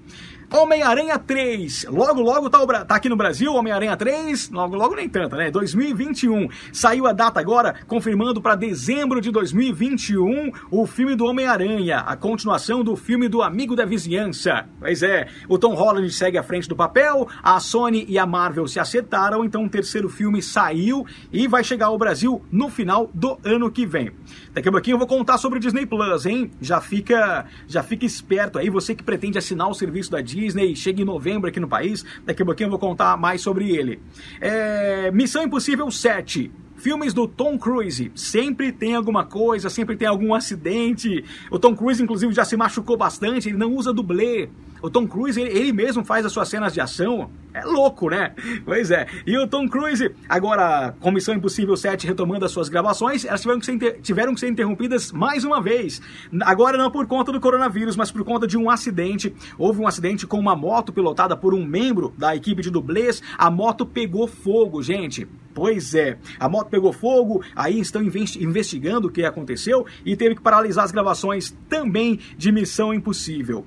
Homem-Aranha 0.52 1.18
3. 1.18 1.86
Logo, 1.90 2.22
logo 2.22 2.50
tá, 2.50 2.86
tá 2.86 2.96
aqui 2.96 3.10
no 3.10 3.16
Brasil, 3.16 3.54
Homem-Aranha 3.54 3.98
3. 3.98 4.50
Logo, 4.52 4.76
logo 4.76 4.96
nem 4.96 5.10
tanto, 5.10 5.36
né? 5.36 5.50
2021. 5.52 6.48
Saiu 6.72 7.08
a 7.08 7.14
data 7.14 7.40
agora, 7.40 7.76
confirmando 7.88 8.42
para 8.42 8.56
dezembro 8.56 9.20
de 9.20 9.32
2021 9.32 10.52
o 10.70 10.86
filme 10.86 11.16
do 11.16 11.26
Homem-Aranha, 11.26 12.00
a 12.00 12.16
continuação 12.16 12.84
do 12.84 12.96
filme 12.96 13.28
do 13.28 13.42
Amigo 13.42 13.76
da 13.76 13.86
Vizinhança. 13.86 14.68
Pois 14.80 15.02
é, 15.04 15.28
o 15.48 15.58
Tom 15.58 15.74
Holland 15.74 16.12
segue 16.12 16.38
à 16.38 16.44
frente 16.44 16.70
do 16.70 16.76
papel, 16.76 17.28
a 17.42 17.60
Sony 17.60 18.06
e 18.08 18.18
a 18.20 18.26
Marvel 18.26 18.68
se 18.68 18.80
acertaram, 18.80 19.44
então 19.44 19.66
o 19.66 19.70
terceiro 19.70 20.10
filme 20.10 20.42
saiu 20.42 21.06
e 21.32 21.48
vai 21.48 21.64
chegar 21.64 21.88
ao 21.88 21.98
Brasil 21.98 22.44
no 22.52 22.70
final 22.70 23.10
do 23.14 23.38
ano 23.44 23.72
que 23.72 23.86
vem. 23.86 24.12
Daqui 24.54 24.70
a 24.70 24.72
pouquinho 24.72 24.96
eu 24.96 25.00
vou 25.00 25.08
contar 25.08 25.38
sobre 25.38 25.58
o 25.58 25.62
Disney 25.62 25.86
Plus, 25.86 26.26
hein? 26.26 26.52
Já 26.62 26.80
fica, 26.80 27.46
já 27.68 27.84
fica 27.84 28.06
esperto 28.06 28.60
aí, 28.60 28.70
você 28.70 28.94
que 28.94 29.04
pretende 29.04 29.38
assinar 29.38 29.70
o 29.70 29.74
serviço 29.74 30.12
da 30.12 30.22
Disney, 30.22 30.35
chega 30.76 31.02
em 31.02 31.06
novembro 31.06 31.50
aqui 31.50 31.60
no 31.60 31.68
país, 31.68 32.06
daqui 32.26 32.42
a 32.42 32.46
pouquinho 32.46 32.68
eu 32.68 32.72
vou 32.72 32.80
contar 32.80 33.18
mais 33.18 33.42
sobre 33.42 33.72
ele. 33.72 34.00
É, 34.40 35.12
Missão 35.12 35.44
Impossível 35.44 35.90
7. 35.90 36.52
Filmes 36.78 37.14
do 37.14 37.28
Tom 37.28 37.58
Cruise 37.58 38.12
sempre 38.14 38.72
tem 38.72 38.96
alguma 38.96 39.26
coisa, 39.26 39.70
sempre 39.70 39.96
tem 39.96 40.08
algum 40.08 40.34
acidente. 40.34 41.24
O 41.50 41.58
Tom 41.58 41.76
Cruise, 41.76 42.04
inclusive, 42.04 42.34
já 42.34 42.44
se 42.44 42.58
machucou 42.58 42.98
bastante, 42.98 43.48
ele 43.50 43.58
não 43.58 43.74
usa 43.74 43.94
dublê. 43.94 44.50
O 44.86 44.90
Tom 44.92 45.08
Cruise, 45.08 45.42
ele, 45.42 45.50
ele, 45.50 45.74
mesmo 45.74 46.06
faz 46.06 46.24
as 46.28 46.32
suas 46.32 46.48
cenas 46.48 46.72
de 46.72 46.80
ação. 46.80 47.32
É 47.52 47.66
louco, 47.66 48.08
né? 48.08 48.36
Pois 48.64 48.92
é. 48.92 49.08
E 49.26 49.36
o 49.36 49.48
Tom 49.48 49.68
Cruise, 49.68 50.14
agora, 50.30 50.94
com 51.00 51.10
Missão 51.10 51.34
Impossível 51.34 51.76
7 51.76 52.06
retomando 52.06 52.46
as 52.46 52.52
suas 52.52 52.70
gravações, 52.70 53.26
elas 53.26 53.42
tiveram 53.42 53.60
que, 53.60 53.66
ser, 53.66 54.00
tiveram 54.04 54.34
que 54.36 54.40
ser 54.40 54.48
interrompidas 54.48 55.12
mais 55.12 55.44
uma 55.44 55.60
vez. 55.60 56.00
Agora 56.42 56.78
não 56.78 56.92
por 56.92 57.08
conta 57.08 57.32
do 57.32 57.40
coronavírus, 57.40 57.96
mas 57.96 58.12
por 58.12 58.24
conta 58.24 58.46
de 58.46 58.60
um 58.60 58.70
acidente. 58.70 59.34
Houve 59.58 59.82
um 59.82 59.88
acidente 59.88 60.28
com 60.28 60.38
uma 60.38 60.56
moto 60.56 60.94
pilotada 60.94 61.36
por 61.36 61.56
um 61.56 61.66
membro 61.66 62.14
da 62.16 62.36
equipe 62.36 62.62
de 62.62 62.70
dublês. 62.70 63.24
A 63.40 63.50
moto 63.50 63.88
pegou 63.88 64.28
fogo, 64.28 64.84
gente. 64.84 65.28
Pois 65.56 65.96
é, 65.96 66.20
a 66.38 66.48
moto 66.48 66.68
pegou 66.68 66.92
fogo, 66.92 67.42
aí 67.56 67.80
estão 67.80 68.04
investigando 68.04 69.08
o 69.08 69.10
que 69.10 69.24
aconteceu 69.24 69.86
e 70.06 70.14
teve 70.16 70.36
que 70.36 70.42
paralisar 70.42 70.84
as 70.84 70.92
gravações 70.92 71.58
também 71.70 72.20
de 72.38 72.52
Missão 72.52 72.94
Impossível. 72.94 73.66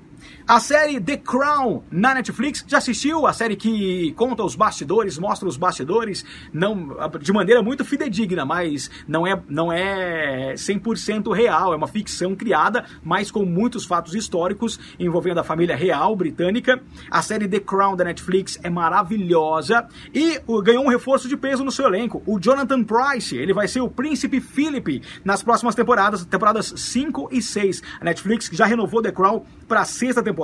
A 0.49 0.59
série 0.59 0.99
The 0.99 1.17
Crown 1.17 1.83
na 1.91 2.15
Netflix, 2.15 2.65
já 2.67 2.79
assistiu? 2.79 3.27
A 3.27 3.33
série 3.33 3.55
que 3.55 4.11
conta 4.13 4.43
os 4.43 4.55
bastidores, 4.55 5.15
mostra 5.19 5.47
os 5.47 5.55
bastidores, 5.55 6.25
não 6.51 6.97
de 7.21 7.31
maneira 7.31 7.61
muito 7.61 7.85
fidedigna, 7.85 8.43
mas 8.43 8.89
não 9.07 9.27
é, 9.27 9.39
não 9.47 9.71
é 9.71 10.55
100% 10.55 11.31
real, 11.35 11.71
é 11.71 11.75
uma 11.75 11.85
ficção 11.85 12.35
criada, 12.35 12.83
mas 13.03 13.29
com 13.29 13.45
muitos 13.45 13.85
fatos 13.85 14.15
históricos 14.15 14.79
envolvendo 14.99 15.39
a 15.39 15.43
família 15.43 15.75
real 15.75 16.15
britânica. 16.15 16.81
A 17.11 17.21
série 17.21 17.47
The 17.47 17.59
Crown 17.59 17.95
da 17.95 18.05
Netflix 18.05 18.57
é 18.63 18.71
maravilhosa 18.71 19.87
e 20.11 20.41
ganhou 20.63 20.83
um 20.83 20.89
reforço 20.89 21.27
de 21.27 21.37
peso 21.37 21.63
no 21.63 21.71
seu 21.71 21.85
elenco. 21.85 22.23
O 22.25 22.39
Jonathan 22.39 22.83
Price, 22.83 23.37
ele 23.37 23.53
vai 23.53 23.67
ser 23.67 23.81
o 23.81 23.87
príncipe 23.87 24.41
Philip 24.41 25.03
nas 25.23 25.43
próximas 25.43 25.75
temporadas, 25.75 26.25
temporadas 26.25 26.73
5 26.75 27.29
e 27.31 27.39
6. 27.39 27.83
A 28.01 28.05
Netflix 28.05 28.49
já 28.51 28.65
renovou 28.65 28.99
The 28.99 29.11
Crown 29.11 29.45
para 29.67 29.81
a 29.81 29.85
sexta 29.85 30.23
temporada. 30.23 30.38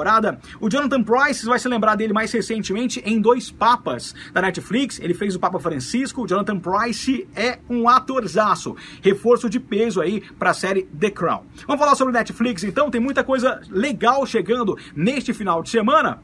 O 0.59 0.69
Jonathan 0.69 1.03
Price 1.03 1.45
vai 1.45 1.59
se 1.59 1.67
lembrar 1.67 1.95
dele 1.95 2.13
mais 2.13 2.31
recentemente 2.31 3.01
em 3.05 3.19
Dois 3.19 3.51
Papas 3.51 4.13
da 4.33 4.41
Netflix. 4.41 4.99
Ele 4.99 5.13
fez 5.13 5.35
o 5.35 5.39
Papa 5.39 5.59
Francisco. 5.59 6.23
O 6.23 6.27
Jonathan 6.27 6.59
Price 6.59 7.27
é 7.35 7.59
um 7.69 7.87
atorzaço. 7.87 8.75
Reforço 9.01 9.49
de 9.49 9.59
peso 9.59 10.01
aí 10.01 10.21
para 10.37 10.51
a 10.51 10.53
série 10.53 10.83
The 10.83 11.09
Crown. 11.11 11.43
Vamos 11.67 11.79
falar 11.79 11.95
sobre 11.95 12.13
Netflix 12.13 12.63
então. 12.63 12.89
Tem 12.89 13.01
muita 13.01 13.23
coisa 13.23 13.61
legal 13.69 14.25
chegando 14.25 14.77
neste 14.95 15.33
final 15.33 15.61
de 15.61 15.69
semana 15.69 16.19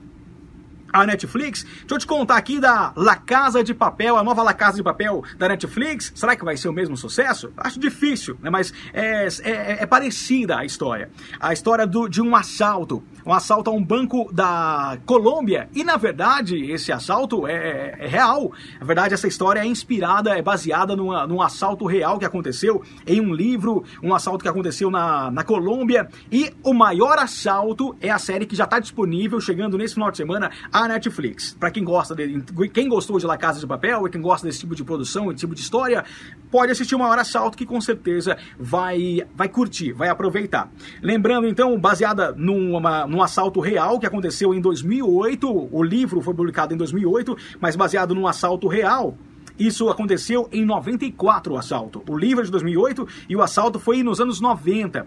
a 0.92 1.06
Netflix. 1.06 1.64
Deixa 1.64 1.86
eu 1.90 2.00
te 2.00 2.08
contar 2.08 2.38
aqui 2.38 2.60
da 2.60 2.94
La 2.96 3.16
Casa 3.16 3.64
de 3.64 3.74
Papel, 3.74 4.18
a 4.18 4.24
nova 4.24 4.44
La 4.44 4.54
Casa 4.54 4.78
de 4.78 4.84
Papel 4.84 5.24
da 5.38 5.48
Netflix. 5.48 6.12
Será 6.16 6.36
que 6.36 6.44
vai 6.44 6.58
ser 6.58 6.70
o 6.70 6.74
mesmo 6.74 6.98
sucesso? 6.98 7.52
Acho 7.58 7.80
difícil, 7.80 8.38
né? 8.42 8.50
mas 8.50 8.74
é, 8.94 9.28
é, 9.44 9.84
é 9.84 9.86
parecida 9.86 10.58
a 10.58 10.66
história. 10.66 11.10
A 11.40 11.54
história 11.54 11.86
do, 11.88 12.08
de 12.08 12.22
um 12.22 12.36
assalto. 12.36 13.04
Um 13.26 13.34
assalto 13.34 13.70
a 13.70 13.74
um 13.74 13.84
banco 13.84 14.32
da 14.34 14.98
Colômbia. 15.06 15.70
E, 15.74 15.84
na 15.84 15.96
verdade, 15.96 16.72
esse 16.72 16.92
assalto 16.92 17.48
é, 17.48 17.96
é 18.00 18.08
real. 18.08 18.52
Na 18.80 18.86
verdade, 18.86 19.14
essa 19.14 19.28
história 19.28 19.60
é 19.60 19.66
inspirada, 19.66 20.38
é 20.38 20.42
baseada 20.42 20.96
numa, 20.96 21.28
num 21.28 21.42
assalto 21.42 21.86
real 21.86 22.18
que 22.18 22.26
aconteceu 22.26 22.82
em 23.06 23.22
um 23.22 23.34
livro, 23.34 23.84
um 24.02 24.14
assalto 24.14 24.44
que 24.44 24.50
aconteceu 24.50 24.90
na, 24.90 25.30
na 25.30 25.44
Colômbia. 25.44 26.10
E 26.32 26.52
o 26.64 26.74
maior 26.74 27.20
assalto 27.20 27.96
é 28.02 28.10
a 28.10 28.18
série 28.18 28.46
que 28.46 28.56
já 28.56 28.64
está 28.64 28.80
disponível, 28.80 29.40
chegando 29.40 29.78
nesse 29.78 29.94
final 29.94 30.10
de 30.10 30.18
semana, 30.18 30.52
a 30.72 30.81
a 30.86 30.88
Netflix. 30.88 31.56
Para 31.60 31.72
quem 31.72 31.84
gosta 31.84 32.16
de, 32.16 32.42
quem 32.74 32.88
gostou 32.88 33.20
de 33.20 33.26
La 33.26 33.38
Casa 33.38 33.60
de 33.60 33.68
Papel 33.68 34.08
e 34.08 34.10
quem 34.10 34.22
gosta 34.22 34.48
desse 34.48 34.60
tipo 34.60 34.76
de 34.76 34.84
produção, 34.84 35.32
esse 35.32 35.42
tipo 35.42 35.56
de 35.56 35.62
história, 35.62 36.04
pode 36.50 36.72
assistir 36.72 36.96
uma 36.96 37.08
hora 37.08 37.22
assalto 37.22 37.58
que 37.58 37.66
com 37.66 37.80
certeza 37.80 38.38
vai 38.60 39.22
vai 39.36 39.50
curtir, 39.50 39.94
vai 39.94 40.10
aproveitar. 40.10 40.72
Lembrando 41.02 41.48
então, 41.48 41.80
baseada 41.80 42.34
numa, 42.34 43.06
num 43.08 43.22
assalto 43.22 43.60
real 43.60 44.00
que 44.00 44.06
aconteceu 44.06 44.54
em 44.54 44.62
2008, 44.62 45.70
o 45.72 45.84
livro 45.84 46.22
foi 46.22 46.34
publicado 46.34 46.74
em 46.74 46.78
2008, 46.78 47.36
mas 47.60 47.76
baseado 47.76 48.14
num 48.14 48.28
assalto 48.28 48.68
real 48.68 49.18
isso 49.66 49.90
aconteceu 49.90 50.48
em 50.52 50.66
94, 50.66 51.54
o 51.54 51.58
assalto. 51.58 52.04
O 52.10 52.18
livro 52.18 52.42
é 52.42 52.46
de 52.46 52.52
2008 52.52 53.08
e 53.30 53.36
o 53.36 53.42
assalto 53.42 53.80
foi 53.80 54.04
nos 54.04 54.20
anos 54.20 54.40
90. 54.40 55.06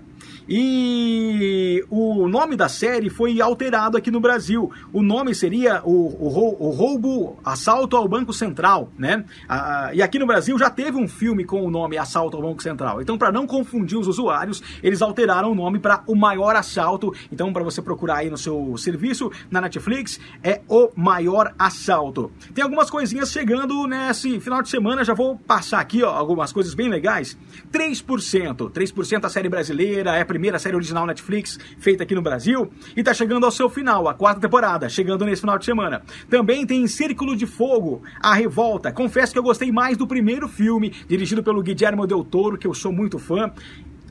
E 0.49 1.85
o 1.91 2.29
nome 2.29 2.57
da 2.57 2.69
série 2.69 3.09
foi 3.09 3.41
alterado 3.41 3.97
aqui 3.97 4.11
no 4.11 4.21
Brasil. 4.21 4.71
O 4.93 5.03
nome 5.03 5.35
seria 5.35 5.83
o, 5.85 5.91
o, 5.91 6.67
o 6.67 6.71
roubo, 6.71 7.39
assalto 7.45 7.97
ao 7.97 8.07
Banco 8.07 8.33
Central, 8.33 8.91
né? 8.99 9.25
Ah, 9.49 9.91
e 9.95 10.03
aqui 10.03 10.19
no 10.19 10.27
Brasil 10.27 10.59
já 10.59 10.69
teve 10.69 10.99
um 10.99 11.09
filme 11.09 11.45
com 11.45 11.65
o 11.65 11.71
nome 11.71 11.97
Assalto 11.97 12.37
ao 12.37 12.43
Banco 12.43 12.63
Central. 12.63 13.01
Então, 13.01 13.17
para 13.17 13.33
não 13.33 13.47
confundir 13.47 13.99
os 13.99 14.07
usuários, 14.07 14.63
eles 14.83 15.01
alteraram 15.01 15.53
o 15.53 15.55
nome 15.55 15.79
para 15.79 16.03
O 16.07 16.15
Maior 16.15 16.57
Assalto. 16.57 17.13
Então, 17.33 17.53
para 17.53 17.65
você 17.65 17.81
procurar 17.81 18.17
aí 18.17 18.31
no 18.31 18.37
seu 18.37 18.77
serviço, 18.77 19.31
na 19.51 19.61
Netflix, 19.61 20.21
é 20.43 20.61
O 20.69 20.91
Maior 20.95 21.55
Assalto. 21.59 22.31
Tem 22.55 22.63
algumas 22.63 22.91
coisinhas 22.91 23.31
chegando 23.31 23.87
nesse 23.87 24.39
final 24.45 24.63
de 24.63 24.69
semana. 24.69 25.05
Já 25.05 25.15
vou 25.15 25.37
passar 25.37 25.81
aqui 25.81 26.03
ó, 26.03 26.11
algumas 26.11 26.53
coisas 26.53 26.75
bem 26.75 26.89
legais. 26.89 27.37
3%. 27.73 28.71
3% 28.71 29.25
a 29.25 29.29
série 29.29 29.49
brasileira, 29.49 30.13
é 30.13 30.25
primeira 30.25 30.59
série 30.59 30.77
original 30.77 31.07
Netflix 31.07 31.59
feita 31.79 32.05
aqui 32.05 32.15
no 32.15 32.23
Brasil 32.23 32.71
e 32.97 33.01
está 33.01 33.13
chegando 33.13 33.45
ao 33.45 33.51
seu 33.51 33.69
final, 33.69 34.07
a 34.07 34.15
quarta 34.15 34.41
temporada, 34.41 34.89
chegando 34.89 35.25
nesse 35.25 35.41
final 35.41 35.59
de 35.59 35.65
semana. 35.65 36.03
Também 36.29 36.67
tem 36.67 36.87
Círculo 36.87 37.35
de 37.35 37.47
Fogo, 37.47 38.03
A 38.21 38.35
Revolta. 38.35 38.93
Confesso 38.93 39.33
que 39.33 39.39
eu 39.39 39.43
gostei 39.43 39.73
mais 39.73 39.97
do 39.97 40.07
primeiro 40.07 40.47
filme, 40.47 40.91
dirigido 41.09 41.43
pelo 41.43 41.63
Guillermo 41.63 42.07
del 42.07 42.23
Toro, 42.23 42.59
que 42.59 42.67
eu 42.67 42.75
sou 42.75 42.93
muito 42.93 43.19
fã. 43.19 43.51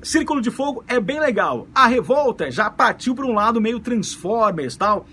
Círculo 0.04 0.42
de 0.42 0.52
Fogo 0.52 0.84
é 0.88 1.00
bem 1.00 1.20
legal. 1.20 1.68
A 1.74 1.88
Revolta 1.88 2.52
já 2.52 2.70
partiu 2.70 3.16
para 3.16 3.26
um 3.26 3.34
lado 3.34 3.62
meio 3.62 3.80
Transformers 3.80 4.76
tal. 4.76 5.06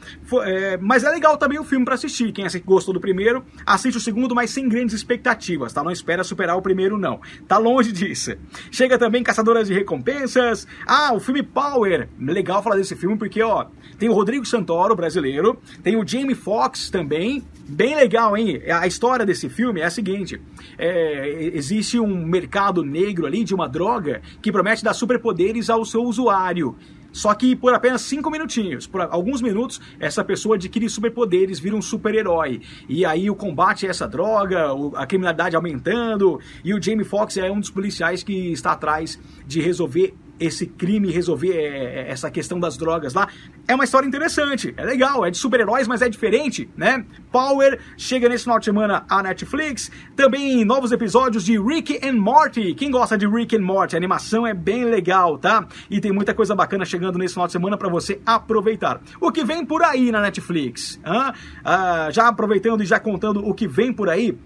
É, 0.42 0.76
mas 0.78 1.04
é 1.04 1.11
legal 1.11 1.37
também 1.37 1.59
o 1.59 1.64
filme 1.64 1.85
para 1.85 1.94
assistir. 1.94 2.32
Quem 2.32 2.47
gostou 2.64 2.92
do 2.92 3.00
primeiro, 3.00 3.44
assiste 3.64 3.97
o 3.97 4.00
segundo, 4.00 4.35
mas 4.35 4.50
sem 4.50 4.68
grandes 4.68 4.94
expectativas, 4.94 5.73
tá? 5.73 5.82
Não 5.85 5.90
espera 5.90 6.25
superar 6.25 6.56
o 6.56 6.62
primeiro, 6.62 6.99
não. 6.99 7.20
Tá 7.47 7.59
longe 7.59 7.92
disso. 7.92 8.32
Chega 8.70 8.99
também 8.99 9.23
Caçadoras 9.23 9.68
de 9.68 9.75
Recompensas. 9.75 10.66
Ah, 10.87 11.12
o 11.14 11.20
filme 11.20 11.42
Power. 11.42 12.09
Legal 12.18 12.62
falar 12.62 12.76
desse 12.76 12.97
filme 12.97 13.16
porque, 13.16 13.42
ó, 13.42 13.66
tem 13.99 14.09
o 14.09 14.12
Rodrigo 14.12 14.44
Santoro, 14.44 14.97
brasileiro. 14.97 15.59
Tem 15.82 15.97
o 15.97 16.06
Jamie 16.06 16.35
Foxx 16.35 16.90
também. 16.90 17.44
Bem 17.73 17.95
legal, 17.95 18.37
hein? 18.37 18.61
A 18.69 18.85
história 18.85 19.25
desse 19.25 19.49
filme 19.49 19.81
é 19.81 19.85
a 19.85 19.91
seguinte: 19.91 20.41
é, 20.77 21.53
existe 21.55 22.00
um 22.00 22.27
mercado 22.27 22.85
negro 22.85 23.27
ali 23.27 23.45
de 23.45 23.55
uma 23.55 23.69
droga 23.69 24.23
que 24.43 24.50
promete 24.50 24.83
dar 24.83 24.93
superpoderes 24.93 25.71
ao 25.71 25.85
seu 25.85 26.03
usuário. 26.03 26.77
Só 27.12 27.33
que 27.33 27.55
por 27.55 27.73
apenas 27.73 28.03
cinco 28.03 28.29
minutinhos, 28.29 28.89
por 28.89 29.03
alguns 29.03 29.41
minutos, 29.41 29.81
essa 30.00 30.25
pessoa 30.25 30.57
adquire 30.57 30.89
superpoderes, 30.89 31.61
vira 31.61 31.77
um 31.77 31.83
super-herói. 31.83 32.61
E 32.89 33.05
aí 33.05 33.31
o 33.31 33.37
combate 33.37 33.87
a 33.87 33.91
essa 33.91 34.07
droga, 34.09 34.67
a 34.97 35.07
criminalidade 35.07 35.55
aumentando, 35.55 36.41
e 36.65 36.75
o 36.75 36.83
Jamie 36.83 37.05
Foxx 37.05 37.37
é 37.37 37.50
um 37.50 37.61
dos 37.61 37.71
policiais 37.71 38.25
que 38.25 38.53
está 38.53 38.73
atrás 38.73 39.19
de 39.47 39.61
resolver 39.61 40.15
esse 40.40 40.66
crime, 40.66 41.12
resolver 41.12 41.52
é, 41.52 42.06
é, 42.06 42.11
essa 42.11 42.30
questão 42.30 42.59
das 42.59 42.76
drogas 42.76 43.12
lá. 43.12 43.28
É 43.68 43.75
uma 43.75 43.85
história 43.85 44.06
interessante, 44.06 44.75
é 44.76 44.85
legal, 44.85 45.25
é 45.25 45.30
de 45.30 45.37
super-heróis, 45.37 45.87
mas 45.87 46.00
é 46.00 46.09
diferente, 46.09 46.68
né? 46.76 47.04
Power 47.30 47.78
chega 47.97 48.28
nesse 48.28 48.44
final 48.44 48.59
de 48.59 48.64
semana 48.64 49.04
à 49.09 49.23
Netflix. 49.23 49.90
Também 50.16 50.64
novos 50.64 50.90
episódios 50.90 51.44
de 51.44 51.61
Rick 51.61 52.00
and 52.02 52.14
Morty. 52.14 52.75
Quem 52.75 52.90
gosta 52.90 53.18
de 53.18 53.28
Rick 53.28 53.54
and 53.54 53.62
Morty? 53.62 53.94
A 53.94 53.99
animação 53.99 54.47
é 54.47 54.54
bem 54.54 54.85
legal, 54.85 55.38
tá? 55.38 55.66
E 55.90 56.00
tem 56.00 56.11
muita 56.11 56.35
coisa 56.35 56.54
bacana 56.54 56.85
chegando 56.85 57.18
nesse 57.18 57.35
final 57.35 57.47
de 57.47 57.52
semana 57.52 57.76
para 57.76 57.88
você 57.88 58.20
aproveitar. 58.25 59.00
O 59.20 59.30
que 59.30 59.44
vem 59.44 59.64
por 59.64 59.82
aí 59.82 60.11
na 60.11 60.20
Netflix? 60.20 60.99
Ah, 61.04 62.09
já 62.11 62.28
aproveitando 62.28 62.82
e 62.82 62.87
já 62.87 62.99
contando 62.99 63.47
o 63.47 63.52
que 63.52 63.68
vem 63.68 63.92
por 63.92 64.09
aí 64.09 64.37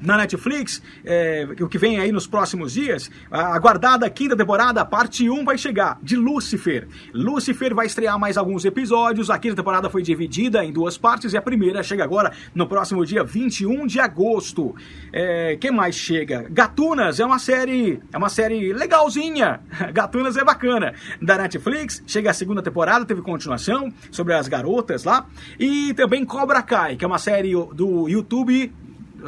na 0.00 0.16
Netflix, 0.16 0.82
é, 1.04 1.46
o 1.60 1.68
que 1.68 1.78
vem 1.78 1.98
aí 1.98 2.12
nos 2.12 2.26
próximos 2.26 2.72
dias, 2.72 3.10
a 3.30 3.54
aguardada 3.54 4.08
quinta 4.10 4.36
temporada, 4.36 4.84
parte 4.84 5.28
1 5.28 5.44
vai 5.44 5.56
chegar, 5.56 5.98
de 6.02 6.16
Lucifer. 6.16 6.86
Lucifer 7.12 7.74
vai 7.74 7.86
estrear 7.86 8.18
mais 8.18 8.36
alguns 8.36 8.64
episódios, 8.64 9.30
a 9.30 9.38
quinta 9.38 9.56
temporada 9.56 9.88
foi 9.88 10.02
dividida 10.02 10.64
em 10.64 10.72
duas 10.72 10.98
partes 10.98 11.32
e 11.32 11.36
a 11.36 11.42
primeira 11.42 11.82
chega 11.82 12.04
agora 12.04 12.32
no 12.54 12.66
próximo 12.66 13.04
dia 13.04 13.24
21 13.24 13.86
de 13.86 14.00
agosto. 14.00 14.74
É, 15.12 15.56
que 15.56 15.70
mais 15.70 15.94
chega? 15.94 16.46
Gatunas 16.50 17.20
é 17.20 17.24
uma 17.24 17.38
série, 17.38 18.00
é 18.12 18.18
uma 18.18 18.28
série 18.28 18.72
legalzinha, 18.72 19.60
Gatunas 19.92 20.36
é 20.36 20.44
bacana. 20.44 20.94
Da 21.20 21.38
Netflix, 21.38 22.02
chega 22.06 22.30
a 22.30 22.34
segunda 22.34 22.62
temporada, 22.62 23.04
teve 23.04 23.22
continuação 23.22 23.92
sobre 24.10 24.34
as 24.34 24.48
garotas 24.48 25.04
lá, 25.04 25.26
e 25.58 25.94
também 25.94 26.24
Cobra 26.24 26.62
Kai, 26.62 26.96
que 26.96 27.04
é 27.04 27.08
uma 27.08 27.18
série 27.18 27.52
do 27.52 28.08
YouTube 28.08 28.72